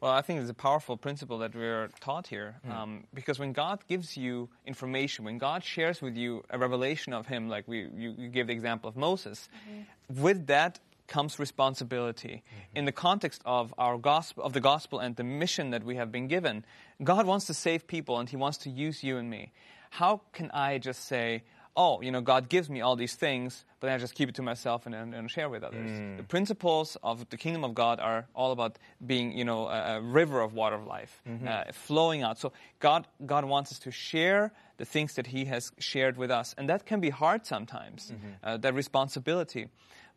Well, 0.00 0.12
I 0.12 0.22
think 0.22 0.40
it's 0.40 0.50
a 0.50 0.54
powerful 0.54 0.96
principle 0.96 1.38
that 1.38 1.54
we're 1.54 1.88
taught 2.00 2.26
here. 2.26 2.56
Hmm. 2.64 2.72
Um, 2.72 3.04
because 3.12 3.38
when 3.38 3.52
God 3.52 3.80
gives 3.86 4.16
you 4.16 4.48
information, 4.66 5.26
when 5.26 5.36
God 5.36 5.62
shares 5.62 6.00
with 6.00 6.16
you 6.16 6.42
a 6.48 6.58
revelation 6.58 7.12
of 7.12 7.26
Him, 7.26 7.48
like 7.48 7.68
we, 7.68 7.80
you, 7.94 8.14
you 8.16 8.28
gave 8.28 8.46
the 8.46 8.54
example 8.54 8.88
of 8.88 8.96
Moses, 8.96 9.48
mm-hmm. 9.68 10.22
with 10.22 10.46
that 10.46 10.80
comes 11.06 11.38
responsibility. 11.38 12.42
Mm-hmm. 12.42 12.78
In 12.78 12.84
the 12.86 12.92
context 12.92 13.42
of 13.44 13.74
our 13.76 13.98
gospel, 13.98 14.44
of 14.44 14.54
the 14.54 14.60
gospel 14.60 15.00
and 15.00 15.16
the 15.16 15.24
mission 15.24 15.70
that 15.70 15.84
we 15.84 15.96
have 15.96 16.10
been 16.10 16.28
given, 16.28 16.64
God 17.02 17.26
wants 17.26 17.46
to 17.46 17.54
save 17.54 17.86
people 17.86 18.18
and 18.18 18.28
He 18.28 18.36
wants 18.36 18.58
to 18.58 18.70
use 18.70 19.04
you 19.04 19.18
and 19.18 19.28
me. 19.28 19.52
How 19.90 20.22
can 20.32 20.50
I 20.52 20.78
just 20.78 21.04
say, 21.06 21.42
oh, 21.76 22.00
you 22.02 22.10
know, 22.10 22.20
God 22.20 22.48
gives 22.48 22.68
me 22.68 22.80
all 22.80 22.96
these 22.96 23.14
things, 23.14 23.64
but 23.78 23.86
then 23.86 23.94
I 23.94 23.98
just 23.98 24.14
keep 24.14 24.28
it 24.28 24.34
to 24.36 24.42
myself 24.42 24.86
and, 24.86 24.94
and, 24.94 25.14
and 25.14 25.30
share 25.30 25.48
with 25.48 25.62
others. 25.62 25.90
The 26.18 26.22
principles 26.24 26.96
of 27.02 27.28
the 27.30 27.36
kingdom 27.36 27.64
of 27.64 27.74
God 27.74 28.00
are 28.00 28.26
all 28.34 28.52
about 28.52 28.78
being, 29.04 29.32
you 29.32 29.44
know, 29.44 29.68
a, 29.68 29.96
a 29.96 30.00
river 30.00 30.40
of 30.40 30.52
water 30.52 30.76
of 30.76 30.86
life, 30.86 31.22
uh, 31.46 31.64
flowing 31.72 32.22
out. 32.22 32.38
So 32.38 32.52
God, 32.80 33.06
God 33.24 33.44
wants 33.44 33.72
us 33.72 33.78
to 33.80 33.90
share 33.90 34.52
the 34.78 34.84
things 34.84 35.14
that 35.14 35.28
He 35.28 35.44
has 35.46 35.72
shared 35.78 36.16
with 36.16 36.30
us, 36.30 36.54
and 36.58 36.68
that 36.68 36.86
can 36.86 37.00
be 37.00 37.10
hard 37.10 37.46
sometimes. 37.46 38.12
Uh, 38.42 38.56
that 38.58 38.74
responsibility. 38.74 39.68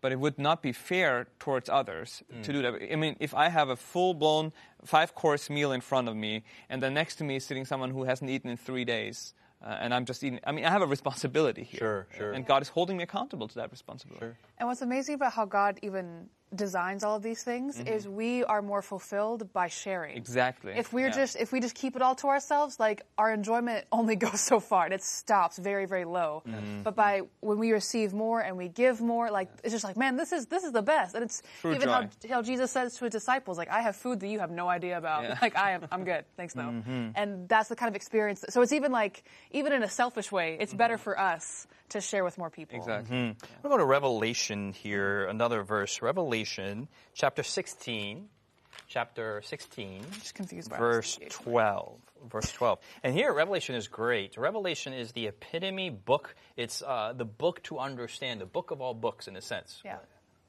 But 0.02 0.12
it 0.12 0.20
would 0.20 0.38
not 0.38 0.62
be 0.62 0.74
fair 0.74 1.28
towards 1.40 1.70
others 1.70 2.24
to 2.44 2.52
do 2.52 2.62
that. 2.62 2.74
I 2.92 2.98
mean, 2.98 3.16
if 3.22 3.34
I 3.34 3.48
have 3.48 3.70
a 3.70 3.78
full 3.78 4.14
blown 4.14 4.52
five 4.84 5.16
course 5.16 5.50
meal 5.50 5.72
in 5.72 5.80
front 5.80 6.10
of 6.10 6.16
me, 6.18 6.44
and 6.70 6.84
then 6.84 6.94
next 6.94 7.16
to 7.18 7.24
me 7.24 7.38
is 7.38 7.46
sitting 7.46 7.64
someone 7.64 7.92
who 7.92 8.04
hasn't 8.04 8.30
eaten 8.30 8.50
in 8.50 8.58
three 8.58 8.84
days, 8.84 9.34
uh, 9.64 9.78
and 9.80 9.94
I'm 9.94 10.06
just 10.06 10.24
eating. 10.24 10.40
I 10.46 10.52
mean, 10.52 10.66
I 10.66 10.70
have 10.70 10.82
a 10.82 10.88
responsibility 10.88 11.64
here. 11.64 11.80
Sure, 11.80 12.08
sure. 12.18 12.32
And 12.34 12.46
God 12.46 12.62
is 12.62 12.70
holding 12.70 12.98
me 12.98 13.04
accountable 13.04 13.48
to 13.48 13.56
that 13.56 13.72
responsibility. 13.72 14.36
And 14.58 14.68
what's 14.68 14.82
amazing 14.82 15.16
about 15.16 15.34
how 15.34 15.46
God 15.46 15.80
even 15.82 16.30
designs 16.56 17.04
all 17.04 17.16
of 17.16 17.24
these 17.24 17.44
things 17.44 17.80
is 17.80 18.08
we 18.08 18.44
are 18.44 18.62
more 18.62 18.82
fulfilled 18.82 19.52
by 19.54 19.68
sharing. 19.68 20.16
Exactly. 20.18 20.74
If 20.76 20.94
we're 20.94 21.08
Yeah. 21.08 21.12
just 21.22 21.36
if 21.36 21.52
we 21.52 21.60
just 21.60 21.76
keep 21.76 21.96
it 21.96 22.02
all 22.02 22.16
to 22.16 22.28
ourselves, 22.28 22.80
like 22.80 23.02
our 23.18 23.32
enjoyment 23.34 23.86
only 23.92 24.16
goes 24.26 24.40
so 24.42 24.60
far 24.60 24.86
and 24.86 24.94
it 24.94 25.04
stops 25.04 25.58
very 25.58 25.86
very 25.86 26.06
low. 26.06 26.44
Mm-hmm. 26.48 26.84
But 26.84 26.96
by 26.96 27.22
when 27.42 27.58
we 27.60 27.72
receive 27.72 28.14
more 28.14 28.40
and 28.42 28.58
we 28.58 28.68
give 28.70 29.02
more, 29.02 29.32
like 29.32 29.50
it's 29.64 29.74
just 29.74 29.84
like 29.84 29.98
man, 29.98 30.16
this 30.16 30.32
is 30.32 30.46
this 30.48 30.64
is 30.64 30.72
the 30.72 30.82
best. 30.82 31.16
And 31.16 31.24
it's 31.24 31.42
True 31.62 31.74
even 31.76 31.90
how, 31.90 32.04
joy. 32.04 32.30
how 32.30 32.42
Jesus 32.42 32.72
says 32.72 32.96
to 32.98 33.06
his 33.06 33.12
disciples, 33.12 33.58
like 33.58 33.70
I 33.70 33.82
have 33.82 33.96
food 33.96 34.20
that 34.22 34.28
you 34.28 34.40
have 34.40 34.52
no 34.52 34.68
idea 34.70 34.98
about. 34.98 35.24
Yeah. 35.24 35.38
Like 35.44 35.58
I 35.58 35.72
am 35.72 35.88
I'm 35.92 36.04
good, 36.06 36.24
thanks 36.38 36.54
though. 36.54 36.62
Mm-hmm. 36.72 37.10
And 37.16 37.50
that's 37.50 37.70
the 37.70 37.76
kind 37.76 37.90
of 37.90 37.96
experience. 37.96 38.46
So 38.50 38.62
it's 38.62 38.72
even 38.72 38.92
like 38.92 39.24
even 39.52 39.74
in 39.74 39.84
a 39.84 39.90
selfish 39.90 40.32
way, 40.32 40.58
it's 40.60 40.74
better 40.74 40.98
for 40.98 41.20
us 41.20 41.68
to 41.94 42.02
share 42.02 42.24
with 42.24 42.38
more 42.38 42.50
people. 42.50 42.80
Mm-hmm. 42.80 42.90
Exactly. 42.92 43.36
We'll 43.64 43.72
go 43.72 43.78
to 43.78 43.86
Revelation 43.86 44.74
here, 44.74 45.26
another 45.26 45.64
verse. 45.64 46.02
Revelation 46.02 46.88
chapter 47.14 47.44
16. 47.44 48.28
Chapter 48.88 49.42
16. 49.46 50.04
Just 50.20 50.36
confused 50.36 50.70
by 50.70 50.78
verse 50.78 51.18
12 51.30 52.00
verse 52.30 52.52
12 52.54 52.80
and 53.04 53.14
here 53.14 53.34
revelation 53.34 53.76
is 53.76 53.90
great 53.90 54.38
revelation 54.38 54.94
is 54.94 55.12
the 55.12 55.28
epitome 55.28 55.90
book 55.90 56.36
it's 56.56 56.82
uh, 56.82 57.12
the 57.14 57.26
book 57.26 57.62
to 57.64 57.80
understand 57.80 58.40
the 58.40 58.46
book 58.46 58.72
of 58.72 58.80
all 58.80 58.94
books 58.94 59.28
in 59.28 59.36
a 59.36 59.42
sense 59.42 59.82
Yeah. 59.84 59.98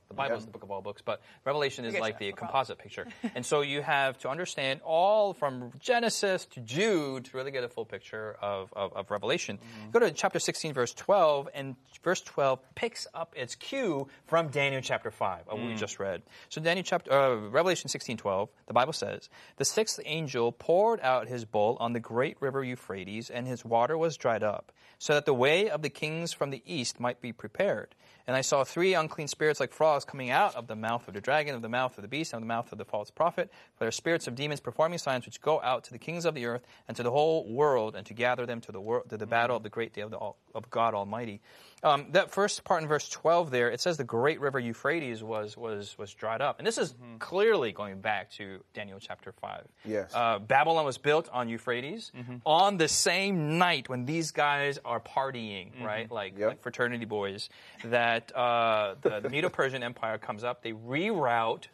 The 0.09 0.15
Bible 0.15 0.35
Yeah. 0.35 0.39
is 0.39 0.45
the 0.45 0.51
book 0.51 0.63
of 0.63 0.71
all 0.71 0.83
books, 0.83 1.03
but 1.05 1.21
Revelation 1.45 1.85
is 1.85 1.99
like 1.99 2.19
the 2.19 2.33
composite 2.33 2.79
picture. 2.79 3.07
and 3.35 3.45
so 3.45 3.63
you 3.63 3.83
have 3.83 4.19
to 4.19 4.29
understand 4.29 4.81
all 4.85 5.33
from 5.33 5.73
Genesis 5.81 6.45
to 6.47 6.61
Jude 6.61 7.25
to 7.27 7.37
really 7.37 7.51
get 7.51 7.65
a 7.65 7.69
full 7.69 7.85
picture 7.85 8.37
of, 8.41 8.73
of, 8.75 8.93
of 8.93 9.11
Revelation. 9.11 9.59
Go 9.93 9.99
to 10.01 10.11
chapter 10.11 10.39
16, 10.39 10.73
verse 10.73 10.93
12, 10.93 11.49
and 11.55 11.77
verse 12.03 12.21
12 12.21 12.59
picks 12.75 13.07
up 13.15 13.33
its 13.37 13.55
cue 13.55 14.07
from 14.27 14.49
Daniel 14.49 14.83
chapter 14.83 15.11
5, 15.11 15.49
of 15.49 15.59
what 15.59 15.67
we 15.69 15.75
just 15.75 15.99
read. 15.99 16.23
So 16.49 16.61
Daniel 16.61 16.85
chapter, 16.85 17.11
uh, 17.13 17.35
Revelation 17.49 17.89
16, 17.89 18.17
12, 18.19 18.49
the 18.67 18.75
Bible 18.75 18.93
says, 18.93 19.29
The 19.57 19.65
sixth 19.65 19.99
angel 20.05 20.53
poured 20.53 21.01
out 21.01 21.29
his 21.29 21.45
bowl 21.45 21.77
on 21.81 21.93
the 21.93 22.01
great 22.01 22.37
river 22.41 22.63
Euphrates, 22.63 23.31
and 23.31 23.47
his 23.47 23.65
water 23.65 23.97
was 23.97 24.17
dried 24.17 24.43
up, 24.43 24.71
so 24.99 25.15
that 25.15 25.25
the 25.27 25.35
way 25.35 25.71
of 25.71 25.83
the 25.83 25.91
kings 25.91 26.33
from 26.33 26.51
the 26.51 26.63
east 26.67 27.01
might 27.01 27.21
be 27.21 27.33
prepared. 27.33 27.95
And 28.27 28.35
I 28.37 28.41
saw 28.41 28.65
three 28.65 28.95
unclean 28.95 29.29
spirits 29.29 29.61
like 29.61 29.73
frogs 29.73 30.05
coming 30.05 30.31
out 30.31 30.55
of 30.55 30.67
the 30.67 30.77
mouth 30.77 31.07
of 31.09 31.15
the 31.15 31.21
dragon, 31.21 31.55
of 31.55 31.61
the 31.63 31.69
mouth 31.69 31.97
of 31.99 32.03
the 32.03 32.09
beast, 32.09 32.33
and 32.33 32.39
of 32.39 32.43
the 32.43 32.47
mouth 32.55 32.73
of 32.73 32.79
the 32.79 32.85
false 32.85 33.11
prophet. 33.11 33.51
For 33.77 33.81
they 33.85 33.87
are 33.87 33.91
spirits 33.93 34.27
of 34.27 34.35
demons 34.35 34.61
performing 34.61 34.99
signs 34.99 35.27
which 35.27 35.41
go 35.41 35.61
out 35.63 35.85
to 35.85 35.93
the 35.93 35.99
kings 35.99 36.25
of 36.25 36.35
the 36.35 36.47
earth 36.47 36.63
and 36.89 36.97
to 36.97 37.03
the 37.03 37.11
whole 37.11 37.47
world, 37.53 37.95
and 37.97 38.07
to 38.07 38.15
gather 38.15 38.47
them 38.47 38.61
to 38.63 38.73
the 38.73 39.03
to 39.11 39.17
the 39.17 39.27
battle 39.27 39.57
of 39.57 39.63
the 39.63 39.69
great 39.69 39.93
day 39.93 40.01
of, 40.03 40.11
the, 40.11 40.19
of 40.19 40.71
God 40.71 40.95
Almighty. 40.95 41.41
Um, 41.83 42.07
that 42.13 42.31
first 42.31 42.65
part 42.65 42.81
in 42.83 42.89
verse 42.89 43.11
12 43.11 43.51
there, 43.51 43.71
it 43.71 43.79
says 43.79 43.99
the 43.99 44.05
great 44.05 44.41
river 44.41 44.59
Euphrates 44.59 45.23
was 45.23 45.55
was 45.55 45.97
was 45.99 46.15
dried 46.15 46.41
up, 46.41 46.59
and 46.59 46.67
this 46.67 46.79
is 46.79 46.95
clearly 47.19 47.73
going 47.73 48.01
back 48.01 48.31
to 48.33 48.61
Daniel 48.73 48.99
chapter 48.99 49.33
5. 49.33 49.67
Yes. 49.85 50.11
Uh, 50.15 50.39
Babylon 50.39 50.87
was 50.87 50.97
built 50.97 51.29
on 51.31 51.51
Euphrates 51.51 52.11
on 52.47 52.79
the 52.79 52.89
same 52.89 53.59
night 53.59 53.91
when 53.91 54.07
these 54.07 54.31
guys 54.31 54.79
are 54.83 54.99
partying, 55.01 55.83
right? 55.85 56.11
Like, 56.11 56.39
Yep. 56.39 56.49
like 56.49 56.63
fraternity 56.63 57.05
boys. 57.05 57.51
That 57.85 58.14
uh, 58.35 58.95
the, 59.01 59.21
the 59.21 59.29
Medo-Persian 59.35 59.83
Empire 59.83 60.19
comes 60.19 60.45
up, 60.45 60.63
they 60.63 60.73
reroute, 60.73 61.65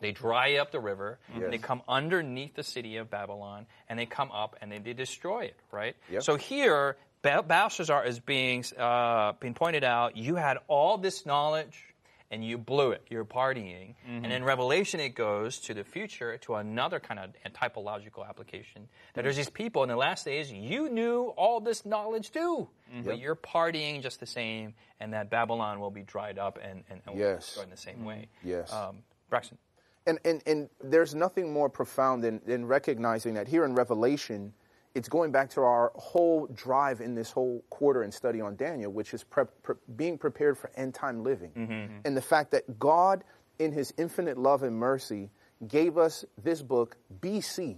they 0.00 0.12
dry 0.12 0.56
up 0.56 0.70
the 0.72 0.80
river, 0.80 1.18
and 1.34 1.52
they 1.52 1.58
come 1.58 1.82
underneath 1.88 2.54
the 2.54 2.62
city 2.62 2.96
of 2.96 3.10
Babylon, 3.10 3.66
and 3.88 3.98
they 3.98 4.06
come 4.06 4.30
up 4.32 4.56
and 4.60 4.70
they, 4.72 4.78
they 4.78 4.92
destroy 4.92 5.44
it, 5.44 5.56
right? 5.70 5.96
Yep. 6.10 6.22
So 6.22 6.36
here, 6.36 6.96
Bel- 7.22 7.42
Belshazzar 7.42 8.06
is 8.06 8.18
being 8.18 8.64
uh, 8.78 9.32
being 9.40 9.54
pointed 9.54 9.84
out. 9.84 10.16
You 10.16 10.36
had 10.36 10.58
all 10.68 10.96
this 10.98 11.26
knowledge 11.26 11.84
and 12.30 12.44
you 12.44 12.56
blew 12.56 12.92
it. 12.92 13.02
You're 13.10 13.24
partying. 13.24 13.94
And 14.06 14.32
in 14.32 14.44
Revelation, 14.44 15.00
it 15.00 15.16
goes 15.16 15.58
to 15.62 15.74
the 15.74 15.82
future 15.82 16.38
to 16.42 16.54
another 16.54 17.00
kind 17.00 17.18
of 17.18 17.30
typological 17.52 18.26
application. 18.26 18.88
That 19.14 19.22
there's 19.22 19.36
these 19.36 19.50
people 19.50 19.82
in 19.82 19.88
the 19.88 19.96
last 19.96 20.24
days, 20.24 20.50
you 20.52 20.88
knew 20.88 21.34
all 21.36 21.60
this 21.60 21.84
knowledge 21.84 22.30
too, 22.30 22.68
Mm-hmm. 22.90 23.02
but 23.02 23.18
you're 23.18 23.36
partying 23.36 24.02
just 24.02 24.18
the 24.20 24.26
same, 24.26 24.74
and 24.98 25.12
that 25.12 25.30
Babylon 25.30 25.80
will 25.80 25.90
be 25.90 26.02
dried 26.02 26.38
up 26.38 26.58
and, 26.62 26.82
and, 26.90 27.00
and 27.06 27.16
will 27.16 27.34
be 27.34 27.36
destroyed 27.36 27.64
in 27.64 27.70
the 27.70 27.76
same 27.76 27.96
mm-hmm. 27.96 28.04
way. 28.04 28.28
Yes. 28.42 28.72
Um, 28.72 28.98
Braxton. 29.28 29.58
And, 30.06 30.18
and, 30.24 30.42
and 30.46 30.68
there's 30.82 31.14
nothing 31.14 31.52
more 31.52 31.68
profound 31.68 32.24
than, 32.24 32.40
than 32.46 32.66
recognizing 32.66 33.34
that 33.34 33.46
here 33.46 33.64
in 33.64 33.74
Revelation, 33.74 34.52
it's 34.94 35.08
going 35.08 35.30
back 35.30 35.50
to 35.50 35.60
our 35.60 35.92
whole 35.94 36.46
drive 36.48 37.00
in 37.00 37.14
this 37.14 37.30
whole 37.30 37.62
quarter 37.70 38.02
and 38.02 38.12
study 38.12 38.40
on 38.40 38.56
Daniel, 38.56 38.90
which 38.90 39.14
is 39.14 39.22
prep, 39.22 39.50
pre- 39.62 39.76
being 39.96 40.18
prepared 40.18 40.58
for 40.58 40.70
end 40.74 40.94
time 40.94 41.22
living. 41.22 41.52
Mm-hmm. 41.56 41.96
And 42.04 42.16
the 42.16 42.22
fact 42.22 42.50
that 42.52 42.78
God, 42.78 43.22
in 43.58 43.72
his 43.72 43.92
infinite 43.98 44.36
love 44.36 44.62
and 44.62 44.74
mercy, 44.74 45.30
gave 45.68 45.98
us 45.98 46.24
this 46.42 46.62
book 46.62 46.96
BC, 47.20 47.76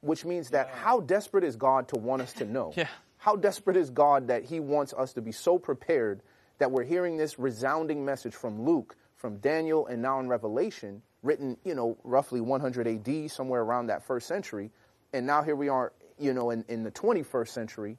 which 0.00 0.24
means 0.24 0.50
that 0.50 0.68
how 0.70 1.00
desperate 1.00 1.44
is 1.44 1.56
God 1.56 1.88
to 1.88 1.96
want 1.96 2.22
us 2.22 2.32
to 2.34 2.44
know? 2.44 2.72
Yeah. 2.80 2.88
How 3.20 3.36
desperate 3.36 3.76
is 3.76 3.90
God 3.90 4.28
that 4.28 4.44
he 4.44 4.60
wants 4.60 4.94
us 4.94 5.12
to 5.12 5.20
be 5.20 5.30
so 5.30 5.58
prepared 5.58 6.22
that 6.56 6.70
we're 6.70 6.84
hearing 6.84 7.18
this 7.18 7.38
resounding 7.38 8.02
message 8.02 8.34
from 8.34 8.62
Luke, 8.62 8.96
from 9.16 9.36
Daniel, 9.36 9.86
and 9.88 10.00
now 10.00 10.20
in 10.20 10.28
Revelation, 10.28 11.02
written, 11.22 11.58
you 11.62 11.74
know, 11.74 11.98
roughly 12.02 12.40
100 12.40 12.88
AD, 12.88 13.30
somewhere 13.30 13.60
around 13.60 13.88
that 13.88 14.02
first 14.02 14.26
century. 14.26 14.70
And 15.12 15.26
now 15.26 15.42
here 15.42 15.54
we 15.54 15.68
are, 15.68 15.92
you 16.18 16.32
know, 16.32 16.48
in, 16.48 16.64
in 16.68 16.82
the 16.82 16.90
21st 16.90 17.48
century, 17.48 17.98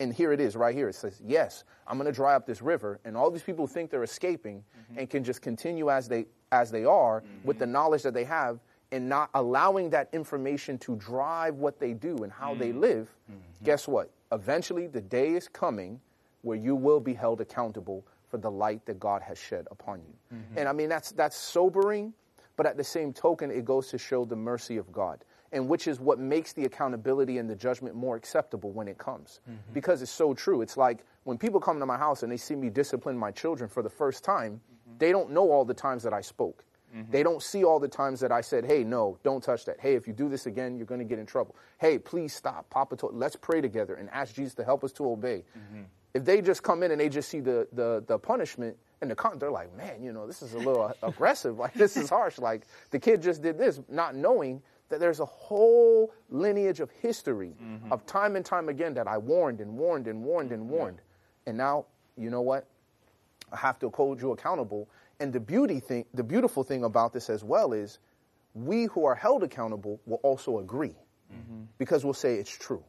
and 0.00 0.12
here 0.12 0.32
it 0.32 0.40
is 0.40 0.56
right 0.56 0.74
here. 0.74 0.88
It 0.88 0.96
says, 0.96 1.22
Yes, 1.24 1.62
I'm 1.86 1.96
going 1.96 2.06
to 2.06 2.12
dry 2.12 2.34
up 2.34 2.44
this 2.44 2.60
river. 2.60 2.98
And 3.04 3.16
all 3.16 3.30
these 3.30 3.44
people 3.44 3.68
think 3.68 3.88
they're 3.92 4.02
escaping 4.02 4.64
mm-hmm. 4.64 4.98
and 4.98 5.08
can 5.08 5.22
just 5.22 5.42
continue 5.42 5.90
as 5.90 6.08
they, 6.08 6.26
as 6.50 6.72
they 6.72 6.84
are 6.84 7.20
mm-hmm. 7.20 7.46
with 7.46 7.60
the 7.60 7.66
knowledge 7.66 8.02
that 8.02 8.14
they 8.14 8.24
have 8.24 8.58
and 8.90 9.08
not 9.08 9.30
allowing 9.34 9.90
that 9.90 10.08
information 10.12 10.76
to 10.78 10.96
drive 10.96 11.54
what 11.54 11.78
they 11.78 11.92
do 11.92 12.16
and 12.24 12.32
how 12.32 12.56
they 12.56 12.70
mm-hmm. 12.70 12.80
live. 12.80 13.14
Guess 13.62 13.86
what? 13.86 14.10
Eventually, 14.32 14.86
the 14.86 15.00
day 15.00 15.30
is 15.30 15.48
coming 15.48 16.00
where 16.42 16.56
you 16.56 16.74
will 16.74 17.00
be 17.00 17.14
held 17.14 17.40
accountable 17.40 18.04
for 18.28 18.38
the 18.38 18.50
light 18.50 18.84
that 18.86 18.98
God 19.00 19.22
has 19.22 19.38
shed 19.38 19.66
upon 19.70 20.00
you. 20.00 20.36
Mm-hmm. 20.36 20.58
And 20.58 20.68
I 20.68 20.72
mean, 20.72 20.88
that's, 20.88 21.12
that's 21.12 21.36
sobering, 21.36 22.14
but 22.56 22.64
at 22.64 22.76
the 22.76 22.84
same 22.84 23.12
token, 23.12 23.50
it 23.50 23.64
goes 23.64 23.88
to 23.88 23.98
show 23.98 24.24
the 24.24 24.36
mercy 24.36 24.76
of 24.76 24.90
God 24.92 25.24
and 25.52 25.68
which 25.68 25.88
is 25.88 26.00
what 26.00 26.18
makes 26.18 26.52
the 26.52 26.64
accountability 26.64 27.38
and 27.38 27.48
the 27.48 27.56
judgment 27.56 27.94
more 27.94 28.16
acceptable 28.16 28.70
when 28.70 28.88
it 28.88 28.98
comes. 28.98 29.40
Mm-hmm. 29.48 29.72
Because 29.72 30.02
it's 30.02 30.10
so 30.10 30.32
true. 30.32 30.62
It's 30.62 30.76
like 30.76 31.04
when 31.24 31.38
people 31.38 31.60
come 31.60 31.80
to 31.80 31.86
my 31.86 31.96
house 31.96 32.22
and 32.22 32.30
they 32.30 32.36
see 32.36 32.54
me 32.54 32.70
discipline 32.70 33.18
my 33.18 33.30
children 33.30 33.68
for 33.68 33.82
the 33.82 33.90
first 33.90 34.22
time, 34.22 34.52
mm-hmm. 34.52 34.98
they 34.98 35.10
don't 35.10 35.30
know 35.30 35.50
all 35.50 35.64
the 35.64 35.74
times 35.74 36.02
that 36.04 36.12
I 36.12 36.20
spoke. 36.20 36.64
Mm-hmm. 36.94 37.10
They 37.10 37.22
don't 37.22 37.42
see 37.42 37.64
all 37.64 37.78
the 37.78 37.88
times 37.88 38.20
that 38.20 38.32
I 38.32 38.40
said, 38.40 38.64
hey, 38.64 38.84
no, 38.84 39.18
don't 39.22 39.42
touch 39.42 39.64
that. 39.66 39.80
Hey, 39.80 39.94
if 39.94 40.06
you 40.06 40.12
do 40.12 40.28
this 40.28 40.46
again, 40.46 40.76
you're 40.76 40.86
going 40.86 41.00
to 41.00 41.04
get 41.04 41.18
in 41.18 41.26
trouble. 41.26 41.54
Hey, 41.78 41.98
please 41.98 42.34
stop. 42.34 42.68
Papa 42.70 42.96
told, 42.96 43.14
let's 43.14 43.36
pray 43.36 43.60
together 43.60 43.94
and 43.94 44.10
ask 44.10 44.34
Jesus 44.34 44.54
to 44.54 44.64
help 44.64 44.84
us 44.84 44.92
to 44.92 45.06
obey. 45.08 45.44
Mm-hmm. 45.56 45.82
If 46.14 46.24
they 46.24 46.42
just 46.42 46.62
come 46.62 46.82
in 46.82 46.90
and 46.90 47.00
they 47.00 47.08
just 47.08 47.28
see 47.28 47.40
the, 47.40 47.68
the, 47.72 48.02
the 48.06 48.18
punishment 48.18 48.76
and 49.00 49.10
the 49.10 49.14
con, 49.14 49.38
they're 49.38 49.50
like, 49.50 49.74
man, 49.76 50.02
you 50.02 50.12
know, 50.12 50.26
this 50.26 50.42
is 50.42 50.54
a 50.54 50.58
little 50.58 50.92
aggressive. 51.02 51.58
Like, 51.58 51.74
this 51.74 51.96
is 51.96 52.08
harsh. 52.08 52.38
Like, 52.38 52.66
the 52.90 52.98
kid 52.98 53.22
just 53.22 53.42
did 53.42 53.58
this, 53.58 53.80
not 53.88 54.16
knowing 54.16 54.60
that 54.88 54.98
there's 54.98 55.20
a 55.20 55.24
whole 55.24 56.12
lineage 56.28 56.80
of 56.80 56.90
history 56.90 57.54
mm-hmm. 57.62 57.92
of 57.92 58.04
time 58.06 58.34
and 58.34 58.44
time 58.44 58.68
again 58.68 58.94
that 58.94 59.06
I 59.06 59.18
warned 59.18 59.60
and 59.60 59.78
warned 59.78 60.08
and 60.08 60.22
warned 60.24 60.50
and 60.50 60.68
warned. 60.68 61.00
And 61.46 61.56
now, 61.56 61.86
you 62.16 62.28
know 62.28 62.42
what? 62.42 62.66
I 63.52 63.56
have 63.56 63.78
to 63.80 63.88
hold 63.90 64.20
you 64.20 64.32
accountable. 64.32 64.88
And 65.20 65.32
the 65.32 65.40
beauty 65.40 65.80
thing, 65.80 66.06
the 66.14 66.24
beautiful 66.24 66.64
thing 66.64 66.82
about 66.82 67.12
this 67.12 67.30
as 67.30 67.44
well 67.44 67.72
is 67.72 67.98
we 68.54 68.86
who 68.86 69.04
are 69.04 69.14
held 69.14 69.42
accountable 69.42 70.00
will 70.06 70.20
also 70.22 70.58
agree 70.58 70.96
mm-hmm. 71.32 71.64
because 71.78 72.04
we'll 72.04 72.14
say 72.14 72.36
it's 72.36 72.50
true. 72.50 72.82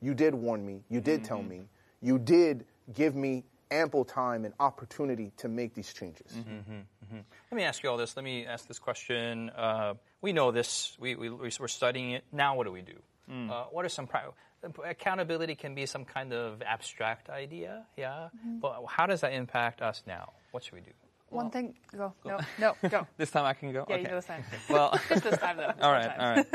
You 0.00 0.14
did 0.14 0.34
warn 0.34 0.64
me. 0.64 0.82
You 0.88 1.00
did 1.00 1.24
tell 1.24 1.38
mm-hmm. 1.38 1.48
me. 1.48 1.68
You 2.02 2.18
did 2.18 2.66
give 2.94 3.16
me 3.16 3.44
ample 3.70 4.04
time 4.04 4.44
and 4.44 4.52
opportunity 4.60 5.32
to 5.38 5.48
make 5.48 5.74
these 5.74 5.92
changes. 5.92 6.32
Mm-hmm. 6.32 7.16
Let 7.50 7.56
me 7.56 7.64
ask 7.64 7.82
you 7.82 7.90
all 7.90 7.96
this. 7.96 8.16
Let 8.16 8.24
me 8.24 8.46
ask 8.46 8.66
this 8.68 8.78
question. 8.78 9.50
Uh, 9.50 9.94
we 10.20 10.32
know 10.32 10.50
this. 10.50 10.96
We, 11.00 11.16
we, 11.16 11.30
we're 11.30 11.68
studying 11.68 12.12
it. 12.12 12.24
Now, 12.32 12.56
what 12.56 12.64
do 12.64 12.72
we 12.72 12.82
do? 12.82 12.98
Mm. 13.30 13.50
Uh, 13.50 13.64
what 13.70 13.84
are 13.84 13.88
some 13.88 14.06
pri- 14.06 14.22
accountability 14.84 15.54
can 15.54 15.74
be 15.74 15.86
some 15.86 16.04
kind 16.04 16.32
of 16.32 16.62
abstract 16.62 17.28
idea, 17.30 17.84
yeah. 17.96 18.28
But 18.60 18.84
how 18.88 19.06
does 19.06 19.22
that 19.22 19.32
impact 19.32 19.82
us 19.82 20.02
now? 20.06 20.32
What 20.50 20.64
should 20.64 20.74
we 20.74 20.80
do? 20.80 20.90
One 21.30 21.50
thing. 21.50 21.74
Go. 21.96 22.12
No. 22.24 22.38
No. 22.58 22.74
Go. 22.88 23.06
This 23.16 23.30
time 23.30 23.44
I 23.44 23.54
can 23.54 23.72
go. 23.72 23.86
Yeah, 23.88 23.94
okay. 23.94 24.02
you 24.02 24.08
do 24.08 24.14
this 24.16 24.26
time. 24.26 24.44
Well, 24.68 24.98
Just 25.08 25.24
this 25.24 25.38
time, 25.38 25.56
though. 25.56 25.72
all 25.80 25.92
right, 25.92 26.10
all 26.18 26.30
right. 26.30 26.46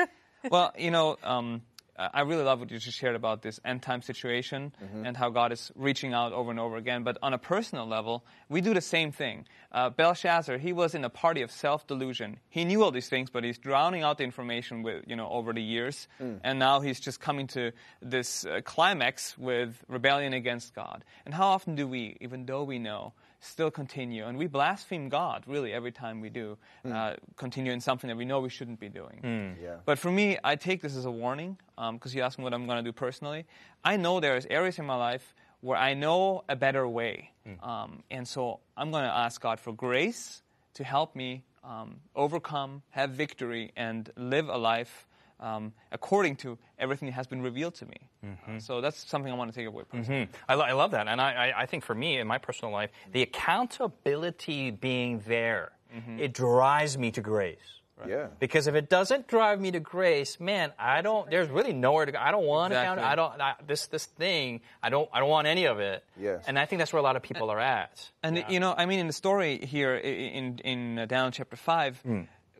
Well, 0.52 0.74
you 0.78 0.92
know, 0.92 1.18
um, 1.24 1.62
I 1.98 2.10
I 2.14 2.22
really 2.22 2.44
love 2.44 2.60
what 2.60 2.70
you 2.72 2.78
just 2.78 2.98
shared 2.98 3.16
about 3.16 3.42
this 3.42 3.58
end 3.64 3.82
time 3.82 4.02
situation 4.02 4.74
and 5.06 5.16
how 5.16 5.30
God 5.30 5.54
is 5.54 5.72
reaching 5.76 6.14
out 6.14 6.34
over 6.34 6.52
and 6.52 6.60
over 6.60 6.76
again. 6.76 7.04
But 7.04 7.18
on 7.24 7.34
a 7.34 7.38
personal 7.38 7.86
level, 7.88 8.26
we 8.50 8.60
do 8.62 8.74
the 8.74 8.82
same 8.82 9.12
thing. 9.14 9.46
Uh, 9.72 9.90
Belshazzar, 9.90 10.58
he 10.58 10.74
was 10.74 10.94
in 10.94 11.06
a 11.06 11.10
party 11.10 11.42
of 11.42 11.52
self 11.52 11.88
delusion. 11.88 12.38
He 12.50 12.66
knew 12.66 12.84
all 12.84 12.92
these 12.92 13.08
things, 13.10 13.30
but 13.30 13.44
he's 13.46 13.58
drowning 13.58 14.04
out 14.04 14.18
the 14.18 14.26
information 14.26 14.84
with, 14.84 15.06
you 15.08 15.16
know, 15.16 15.30
over 15.30 15.54
the 15.54 15.62
years. 15.64 16.08
And 16.20 16.60
now 16.60 16.82
he's 16.82 17.00
just 17.00 17.20
coming 17.22 17.48
to 17.48 17.72
this 18.02 18.46
uh, 18.46 18.60
climax 18.66 19.38
with 19.38 19.82
rebellion 19.88 20.34
against 20.34 20.76
God. 20.76 21.06
And 21.26 21.34
how 21.34 21.48
often 21.48 21.76
do 21.76 21.88
we, 21.88 22.18
even 22.20 22.46
though 22.46 22.64
we 22.66 22.78
know, 22.78 23.14
still 23.40 23.72
continue? 23.72 24.26
And 24.26 24.38
we 24.38 24.48
blaspheme 24.48 25.10
God, 25.10 25.44
really, 25.48 25.74
every 25.74 25.92
time 25.92 26.22
we 26.22 26.30
do 26.30 26.58
uh, 26.90 27.16
continue 27.36 27.72
in 27.72 27.82
something 27.82 28.08
that 28.08 28.18
we 28.18 28.26
know 28.26 28.40
we 28.40 28.50
shouldn't 28.50 28.80
be 28.80 28.90
doing. 28.90 29.58
Yeah. 29.62 29.78
But 29.86 30.00
for 30.00 30.12
me, 30.12 30.38
I 30.44 30.56
take 30.56 30.82
this 30.82 30.96
as 30.96 31.06
a 31.06 31.12
warning 31.12 31.58
because 31.94 32.14
you 32.16 32.22
asked 32.22 32.38
me 32.38 32.44
what 32.44 32.54
I'm 32.54 32.66
going 32.66 32.78
to 32.78 32.84
do 32.84 32.94
personally. 32.94 33.46
I 33.84 33.98
know 33.98 34.20
there's 34.20 34.46
areas 34.48 34.80
in 34.80 34.86
my 34.86 34.96
life 34.96 35.34
where 35.62 35.78
I 35.78 35.94
know 35.94 36.44
a 36.48 36.56
better 36.56 36.88
way. 36.88 37.32
Um, 37.62 38.04
and 38.12 38.28
so 38.28 38.60
I'm 38.78 38.92
going 38.92 39.04
to 39.04 39.16
ask 39.16 39.42
God 39.42 39.60
for 39.60 39.74
grace 39.74 40.42
to 40.76 40.84
help 40.84 41.16
me 41.16 41.44
um, 41.64 41.98
overcome, 42.16 42.84
have 42.92 43.12
victory, 43.12 43.72
and 43.76 44.12
live 44.18 44.50
a 44.50 44.58
life 44.58 45.08
um, 45.40 45.74
according 45.92 46.36
to 46.38 46.58
everything 46.80 47.08
that 47.08 47.14
has 47.14 47.28
been 47.28 47.42
revealed 47.42 47.76
to 47.76 47.86
me. 47.86 47.98
Uh, 48.24 48.60
so 48.60 48.82
that's 48.82 49.08
something 49.10 49.32
I 49.32 49.36
want 49.36 49.52
to 49.54 49.60
take 49.60 49.68
away 49.68 49.84
personally. 49.90 50.30
I, 50.50 50.56
lo- 50.56 50.64
I 50.66 50.72
love 50.74 50.92
that, 50.92 51.08
and 51.08 51.20
I, 51.22 51.34
I, 51.50 51.62
I 51.62 51.66
think 51.66 51.84
for 51.84 51.94
me 51.96 52.18
in 52.18 52.28
my 52.28 52.38
personal 52.38 52.72
life, 52.72 52.90
the 53.12 53.22
accountability 53.22 54.72
being 54.72 55.22
there, 55.28 55.72
it 56.20 56.34
drives 56.34 56.98
me 56.98 57.12
to 57.12 57.22
grace. 57.22 57.58
Yeah. 58.06 58.28
Because 58.40 58.68
if 58.68 58.76
it 58.76 58.90
doesn't 58.90 59.28
drive 59.30 59.62
me 59.62 59.72
to 59.72 59.80
grace, 59.80 60.38
man, 60.42 60.74
I 60.78 61.02
don't. 61.02 61.30
There's 61.30 61.50
really 61.50 61.72
nowhere 61.72 62.06
to 62.06 62.12
go. 62.12 62.18
I 62.20 62.32
don't 62.32 62.44
want 62.46 62.74
Exactly. 62.74 63.02
account. 63.02 63.12
I 63.12 63.16
don't. 63.16 63.42
I, 63.42 63.54
this 63.66 63.88
this 63.88 64.06
thing. 64.06 64.60
I 64.84 64.90
don't. 64.90 65.10
I 65.14 65.22
don't 65.22 65.30
want 65.30 65.48
any 65.48 65.64
of 65.68 65.80
it. 65.80 66.04
Yes. 66.20 66.44
And 66.46 66.60
I 66.60 66.66
think 66.66 66.80
that's 66.82 66.92
where 66.92 67.00
a 67.00 67.04
lot 67.04 67.16
of 67.16 67.22
people 67.22 67.50
are 67.50 67.60
at. 67.60 68.12
And 68.22 68.44
you 68.50 68.60
know, 68.60 68.76
I 68.78 68.86
mean, 68.86 69.00
in 69.00 69.08
the 69.08 69.14
story 69.14 69.60
here 69.66 69.96
i- 69.96 70.06
in 70.08 70.60
in 70.60 71.00
uh, 71.00 71.06
Daniel 71.06 71.32
chapter 71.32 71.56
five, 71.56 72.04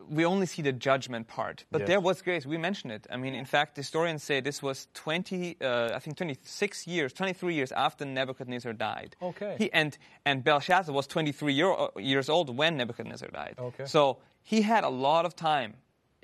we 0.08 0.24
only 0.24 0.46
see 0.46 0.62
the 0.62 0.72
judgment 0.72 1.28
part, 1.28 1.64
but 1.70 1.80
Yes. 1.80 1.88
there 1.88 2.00
was 2.00 2.22
grace. 2.22 2.46
We 2.46 2.58
mentioned 2.58 2.92
it. 2.92 3.06
I 3.10 3.16
mean, 3.16 3.34
in 3.34 3.44
fact, 3.44 3.76
historians 3.76 4.22
say 4.22 4.40
this 4.40 4.62
was 4.62 4.88
twenty, 4.94 5.56
uh, 5.60 5.90
I 5.94 5.98
think, 5.98 6.16
twenty 6.16 6.36
six 6.42 6.86
years, 6.86 7.12
twenty 7.12 7.32
three 7.32 7.54
years 7.54 7.72
after 7.72 8.04
Nebuchadnezzar 8.04 8.72
died. 8.72 9.16
Okay. 9.20 9.56
He 9.58 9.72
and 9.72 9.96
and 10.24 10.42
Belshazzar 10.44 10.94
was 10.94 11.06
twenty 11.06 11.32
three 11.32 11.54
year, 11.54 11.70
uh, 11.72 11.88
years 11.98 12.28
old 12.28 12.56
when 12.56 12.76
Nebuchadnezzar 12.76 13.30
died. 13.30 13.54
Okay. 13.58 13.86
So 13.86 14.18
he 14.42 14.62
had 14.62 14.84
a 14.84 14.90
lot 14.90 15.24
of 15.26 15.34
time. 15.34 15.74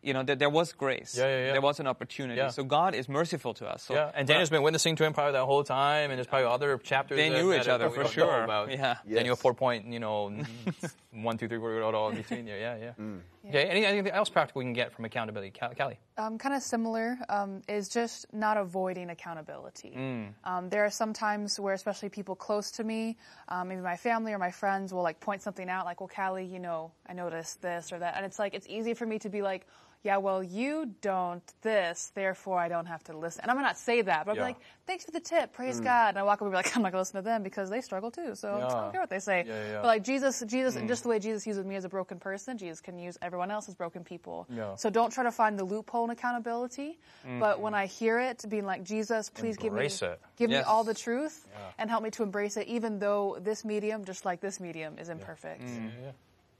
You 0.04 0.12
know, 0.14 0.24
that 0.24 0.40
there 0.40 0.50
was 0.50 0.72
grace. 0.72 1.14
Yeah, 1.16 1.26
yeah, 1.28 1.46
yeah. 1.46 1.52
There 1.52 1.60
was 1.60 1.78
an 1.78 1.86
opportunity. 1.86 2.36
Yeah. 2.36 2.48
So 2.50 2.64
God 2.64 2.92
is 2.96 3.08
merciful 3.08 3.54
to 3.54 3.68
us. 3.68 3.84
So 3.84 3.94
Yeah, 3.94 4.10
and 4.16 4.26
Daniel's 4.26 4.50
been 4.50 4.62
witnessing 4.64 4.96
to 4.96 5.04
him 5.04 5.12
probably 5.12 5.34
that 5.34 5.44
whole 5.44 5.62
time, 5.62 6.10
and 6.10 6.18
there's 6.18 6.26
probably 6.26 6.48
other 6.48 6.76
chapters. 6.78 7.16
They 7.18 7.28
knew 7.30 7.50
that- 7.52 7.60
each 7.60 7.66
that 7.66 7.74
other 7.80 7.88
for 7.88 8.08
sure. 8.08 8.42
About. 8.42 8.72
Yeah. 8.72 8.96
Daniel 9.06 9.34
Yes. 9.36 9.40
four 9.40 9.54
point, 9.54 9.86
you 9.86 10.00
know, 10.00 10.32
one, 11.12 11.38
two, 11.38 11.46
three, 11.46 11.58
four, 11.58 11.80
all, 11.82 11.94
all 11.94 12.10
between 12.10 12.46
there. 12.46 12.58
Yeah, 12.58 12.76
yeah. 12.76 12.92
Mm. 12.98 13.20
Okay. 13.48 13.64
Any, 13.64 13.84
anything 13.84 14.12
else 14.12 14.28
practical 14.28 14.60
we 14.60 14.64
can 14.64 14.72
get 14.72 14.92
from 14.92 15.04
accountability, 15.04 15.52
Callie? 15.76 15.98
um, 16.16 16.38
kind 16.38 16.54
of 16.54 16.62
similar 16.62 17.18
um, 17.28 17.62
is 17.68 17.88
just 17.88 18.32
not 18.32 18.56
avoiding 18.56 19.10
accountability. 19.10 19.94
Mm. 19.96 20.34
Um, 20.44 20.68
there 20.68 20.84
are 20.84 20.90
some 20.90 21.12
times 21.12 21.58
where, 21.58 21.74
especially 21.74 22.08
people 22.08 22.36
close 22.36 22.70
to 22.72 22.84
me, 22.84 23.16
um, 23.48 23.68
maybe 23.68 23.80
my 23.80 23.96
family 23.96 24.32
or 24.32 24.38
my 24.38 24.50
friends, 24.50 24.92
will 24.92 25.02
like 25.02 25.20
point 25.20 25.42
something 25.42 25.68
out, 25.68 25.84
like, 25.84 26.00
"Well, 26.00 26.10
Callie, 26.14 26.44
you 26.44 26.58
know, 26.58 26.92
I 27.06 27.14
noticed 27.14 27.62
this 27.62 27.92
or 27.92 27.98
that," 27.98 28.16
and 28.16 28.24
it's 28.24 28.38
like 28.38 28.54
it's 28.54 28.66
easy 28.68 28.94
for 28.94 29.06
me 29.06 29.18
to 29.20 29.28
be 29.28 29.42
like. 29.42 29.66
Yeah, 30.02 30.16
well, 30.16 30.42
you 30.42 30.94
don't 31.00 31.42
this, 31.62 32.10
therefore 32.14 32.58
I 32.58 32.68
don't 32.68 32.86
have 32.86 33.04
to 33.04 33.16
listen. 33.16 33.42
And 33.42 33.50
I'm 33.50 33.56
gonna 33.56 33.68
not 33.68 33.78
say 33.78 34.02
that, 34.02 34.26
but 34.26 34.34
Yeah. 34.34 34.42
be 34.42 34.44
like, 34.46 34.56
thanks 34.84 35.04
for 35.04 35.12
the 35.12 35.20
tip, 35.20 35.52
praise 35.52 35.80
mm. 35.80 35.84
God. 35.84 36.08
And 36.10 36.18
I 36.18 36.24
walk 36.24 36.42
over 36.42 36.48
and 36.48 36.52
be 36.52 36.56
like, 36.56 36.76
I'm 36.76 36.82
not 36.82 36.90
gonna 36.90 37.02
listen 37.02 37.16
to 37.16 37.22
them 37.22 37.42
because 37.44 37.70
they 37.70 37.80
struggle 37.80 38.10
too. 38.10 38.34
So 38.34 38.54
I 38.54 38.60
don't 38.60 38.92
care 38.92 39.00
what 39.00 39.10
they 39.10 39.20
say. 39.20 39.44
Yeah, 39.46 39.54
yeah, 39.54 39.70
yeah. 39.70 39.80
But 39.80 39.86
like 39.86 40.02
Jesus, 40.02 40.42
Jesus, 40.46 40.74
and 40.74 40.86
mm. 40.86 40.88
just 40.88 41.04
the 41.04 41.08
way 41.08 41.20
Jesus 41.20 41.46
uses 41.46 41.64
me 41.64 41.76
as 41.76 41.84
a 41.84 41.88
broken 41.88 42.18
person, 42.18 42.58
Jesus 42.58 42.80
can 42.80 42.98
use 42.98 43.16
everyone 43.22 43.50
else 43.50 43.68
as 43.68 43.74
broken 43.74 44.02
people. 44.02 44.46
Yeah. 44.50 44.74
So 44.74 44.90
don't 44.90 45.12
try 45.12 45.22
to 45.24 45.32
find 45.32 45.58
the 45.58 45.64
loophole 45.64 46.04
in 46.04 46.10
accountability. 46.10 46.98
But 47.38 47.60
when 47.60 47.74
I 47.74 47.86
hear 47.86 48.18
it, 48.18 48.44
being 48.48 48.66
like, 48.66 48.82
Jesus, 48.82 49.30
please 49.30 49.56
Embrace 49.56 50.00
give 50.00 50.08
me, 50.08 50.14
it. 50.14 50.20
give 50.36 50.50
Yes. 50.50 50.64
me 50.64 50.68
all 50.68 50.84
the 50.84 50.94
truth 50.94 51.46
and 51.78 51.88
help 51.88 52.02
me 52.02 52.10
to 52.10 52.22
embrace 52.22 52.56
it, 52.56 52.66
even 52.66 52.98
though 52.98 53.38
this 53.40 53.64
medium, 53.64 54.04
just 54.04 54.24
like 54.24 54.40
this 54.40 54.58
medium, 54.58 54.98
is 54.98 55.08
imperfect. 55.08 55.62
Mm-hmm. 55.62 56.10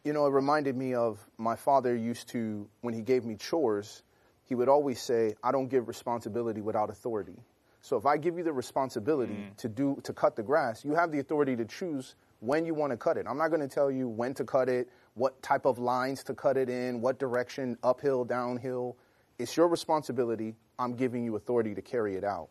You 0.05 0.13
know, 0.13 0.27
it 0.27 0.31
reminded 0.31 0.77
me 0.77 0.95
of 0.95 1.25
my 1.39 1.55
father 1.55 1.95
used 1.95 2.29
to, 2.31 2.69
when 2.81 2.93
he 2.93 3.03
gave 3.03 3.25
me 3.25 3.37
chores, 3.37 4.03
he 4.43 4.57
would 4.57 4.69
always 4.69 5.01
say, 5.01 5.35
I 5.45 5.53
don't 5.53 5.69
give 5.69 5.87
responsibility 5.87 6.61
without 6.61 6.91
authority. 6.91 7.39
So 7.81 7.97
if 7.97 8.07
I 8.07 8.17
give 8.17 8.37
you 8.37 8.45
the 8.45 8.53
responsibility 8.53 9.51
to 9.57 9.69
do 9.69 10.01
to 10.05 10.13
cut 10.13 10.37
the 10.37 10.43
grass, 10.43 10.85
you 10.85 10.95
have 10.95 11.11
the 11.11 11.19
authority 11.19 11.57
to 11.57 11.65
choose 11.65 12.17
when 12.41 12.65
you 12.65 12.75
want 12.75 12.91
to 12.91 12.97
cut 12.97 13.17
it. 13.17 13.27
I'm 13.29 13.39
not 13.39 13.49
going 13.49 13.61
to 13.61 13.69
tell 13.69 13.91
you 13.91 14.09
when 14.09 14.35
to 14.35 14.45
cut 14.45 14.69
it, 14.69 14.89
what 15.15 15.41
type 15.43 15.65
of 15.65 15.79
lines 15.79 16.25
to 16.25 16.35
cut 16.35 16.57
it 16.57 16.69
in, 16.69 17.01
what 17.01 17.19
direction, 17.19 17.77
uphill, 17.83 18.25
downhill. 18.25 18.97
It's 19.39 19.57
your 19.57 19.69
responsibility. 19.69 20.55
I'm 20.79 20.95
giving 20.95 21.25
you 21.25 21.37
authority 21.37 21.75
to 21.75 21.83
carry 21.83 22.17
it 22.17 22.25
out. 22.25 22.49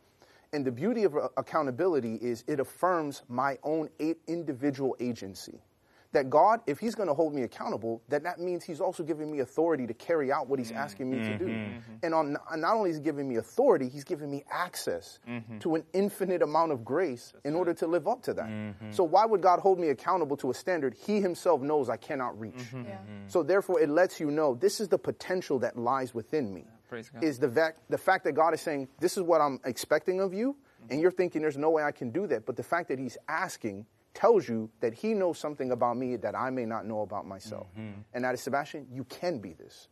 And 0.54 0.66
the 0.66 0.72
beauty 0.72 1.04
of 1.04 1.16
uh, 1.16 1.30
accountability 1.38 2.16
is 2.16 2.44
it 2.48 2.60
affirms 2.60 3.24
my 3.30 3.58
own 3.64 3.90
individual 4.28 4.96
agency. 5.00 5.60
That 6.14 6.30
God, 6.30 6.60
if 6.68 6.80
He's 6.80 6.94
going 6.94 7.08
to 7.08 7.14
hold 7.14 7.34
me 7.34 7.44
accountable, 7.44 8.02
that 8.10 8.24
that 8.24 8.40
means 8.40 8.64
He's 8.64 8.82
also 8.82 9.02
giving 9.02 9.32
me 9.32 9.40
authority 9.40 9.88
to 9.88 9.94
carry 9.94 10.32
out 10.32 10.48
what 10.50 10.60
He's 10.60 10.72
asking 10.72 11.10
me 11.10 11.20
to 11.20 11.38
do. 11.38 11.46
Mm-hmm. 11.46 11.74
Mm-hmm. 11.74 11.94
And 12.04 12.14
on, 12.14 12.38
not 12.58 12.76
only 12.76 12.90
is 12.90 12.98
He 12.98 13.02
giving 13.02 13.30
me 13.30 13.38
authority, 13.38 13.88
He's 13.88 14.04
giving 14.04 14.30
me 14.30 14.44
access 14.52 15.20
mm-hmm. 15.28 15.60
to 15.60 15.76
an 15.76 15.84
infinite 15.94 16.42
amount 16.42 16.74
of 16.74 16.84
grace 16.84 17.34
in 17.46 17.56
order 17.56 17.74
to 17.76 17.88
live 17.88 18.08
up 18.08 18.22
to 18.24 18.34
that. 18.34 18.50
So 18.92 19.04
why 19.04 19.26
would 19.26 19.42
God 19.42 19.60
hold 19.60 19.80
me 19.80 19.90
accountable 19.90 20.36
to 20.38 20.52
a 20.52 20.54
standard 20.54 20.94
He 20.94 21.22
Himself 21.22 21.62
knows 21.62 21.90
I 21.90 21.98
cannot 21.98 22.38
reach? 22.40 22.62
Yeah. 22.74 22.98
So 23.28 23.42
therefore, 23.42 23.80
it 23.80 23.90
lets 23.90 24.20
you 24.20 24.32
know 24.32 24.56
this 24.56 24.82
is 24.82 24.90
the 24.90 25.00
potential 25.00 25.60
that 25.60 25.78
lies 25.78 26.14
within 26.14 26.54
me. 26.54 26.66
God. 26.92 27.24
Is 27.24 27.40
the 27.40 27.48
fact 27.48 27.80
the 27.90 27.98
fact 27.98 28.26
that 28.26 28.34
God 28.34 28.54
is 28.54 28.60
saying 28.60 28.90
this 29.00 29.16
is 29.16 29.24
what 29.24 29.40
I'm 29.40 29.62
expecting 29.64 30.20
of 30.20 30.34
you, 30.34 30.58
and 30.90 31.00
you're 31.00 31.12
thinking 31.12 31.42
there's 31.42 31.58
no 31.58 31.70
way 31.70 31.84
I 31.84 31.94
can 31.94 32.12
do 32.12 32.28
that. 32.28 32.46
But 32.46 32.58
the 32.58 32.64
fact 32.64 32.90
that 32.90 33.00
He's 33.00 33.18
asking 33.30 33.86
tells 34.14 34.48
you 34.48 34.70
that 34.80 34.94
He 34.94 35.14
knows 35.14 35.40
something 35.40 35.72
about 35.72 35.98
me 35.98 36.16
that 36.18 36.36
I 36.36 36.50
may 36.50 36.66
not 36.66 36.86
know 36.86 37.02
about 37.02 37.26
myself. 37.28 37.68
And 38.14 38.24
that 38.24 38.34
is 38.34 38.42
Sebastien, 38.42 38.88
you 38.92 39.04
can 39.06 39.40
be 39.40 39.54
this, 39.54 39.88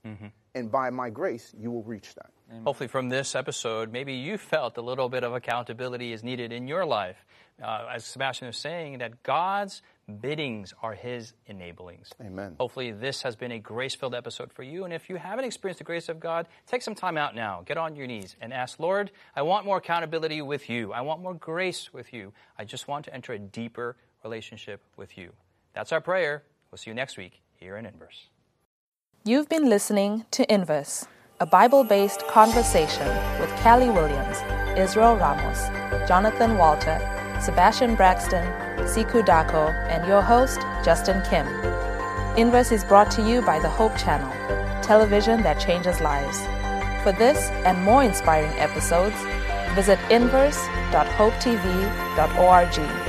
and 0.56 0.72
by 0.72 0.90
my 0.90 1.10
grace, 1.10 1.54
you 1.58 1.72
will 1.72 1.84
reach 1.84 2.16
that. 2.16 2.32
Hopefully, 2.64 2.88
from 2.88 3.10
this 3.10 3.36
episode, 3.36 3.92
maybe 3.92 4.14
you 4.14 4.38
felt 4.38 4.78
a 4.78 4.82
little 4.82 5.08
bit 5.08 5.24
of 5.24 5.36
accountability 5.36 6.14
is 6.14 6.24
needed 6.24 6.52
in 6.52 6.68
your 6.68 6.84
life. 6.84 7.24
Uh, 7.64 7.88
as 7.94 8.06
Sebastien 8.06 8.48
was 8.48 8.58
saying, 8.58 9.00
that 9.00 9.22
God's 9.22 9.84
biddings 10.22 10.74
are 10.82 10.94
His 10.94 11.34
enablings. 11.48 12.10
Amen. 12.20 12.56
Hopefully, 12.60 12.92
this 12.92 13.22
has 13.22 13.36
been 13.36 13.52
a 13.52 13.60
grace 13.60 13.94
filled 13.94 14.16
episode 14.16 14.52
for 14.52 14.64
you. 14.64 14.86
And 14.86 14.94
if 14.94 15.10
you 15.10 15.18
haven't 15.18 15.46
experienced 15.46 15.78
the 15.78 15.84
grace 15.84 16.10
of 16.10 16.20
God, 16.20 16.48
take 16.66 16.82
some 16.82 16.96
time 16.96 17.18
out 17.18 17.36
now. 17.36 17.62
Get 17.66 17.78
on 17.78 17.96
your 17.96 18.08
knees 18.08 18.36
and 18.42 18.52
ask, 18.52 18.80
Lord, 18.80 19.12
I 19.36 19.44
want 19.44 19.66
more 19.66 19.78
accountability 19.78 20.42
with 20.42 20.70
you. 20.70 20.92
I 20.92 21.02
want 21.02 21.22
more 21.22 21.36
grace 21.36 21.94
with 21.94 22.14
you. 22.14 22.34
I 22.58 22.64
just 22.64 22.88
want 22.88 23.06
to 23.06 23.14
enter 23.14 23.34
a 23.34 23.40
deeper 23.40 23.96
relationship 24.24 24.82
with 24.98 25.18
you. 25.18 25.32
That's 25.74 25.92
our 25.92 26.02
prayer. 26.02 26.44
We'll 26.72 26.78
see 26.78 26.92
you 26.92 26.96
next 26.96 27.18
week 27.18 27.42
here 27.56 27.78
in 27.78 27.86
Inverse. 27.86 28.30
You've 29.26 29.50
been 29.50 29.70
listening 29.70 30.26
to 30.32 30.52
Inverse, 30.52 31.06
a 31.40 31.46
Bible 31.46 31.84
based 31.84 32.26
conversation 32.28 33.08
with 33.40 33.50
Callie 33.62 33.90
Williams, 33.90 34.38
Israel 34.78 35.18
Ramos, 35.18 35.70
Jonathan 36.08 36.58
Walter, 36.58 37.00
Sebastien 37.42 37.96
Braxton, 37.96 38.46
Siku 38.86 39.26
Dako, 39.26 39.74
and 39.90 40.08
your 40.08 40.22
host, 40.22 40.60
Justin 40.84 41.22
Kim. 41.30 41.48
Inverse 42.38 42.72
is 42.72 42.84
brought 42.84 43.12
to 43.12 43.28
you 43.28 43.42
by 43.42 43.60
the 43.60 43.70
Hope 43.70 43.96
Channel, 43.98 44.32
television 44.82 45.42
that 45.44 45.60
changes 45.60 46.02
lives. 46.02 46.40
For 47.04 47.12
this 47.12 47.50
and 47.66 47.84
more 47.84 48.04
inspiring 48.04 48.58
episodes, 48.60 49.16
visit 49.76 50.00
inverse.hopetv.org. 50.10 53.09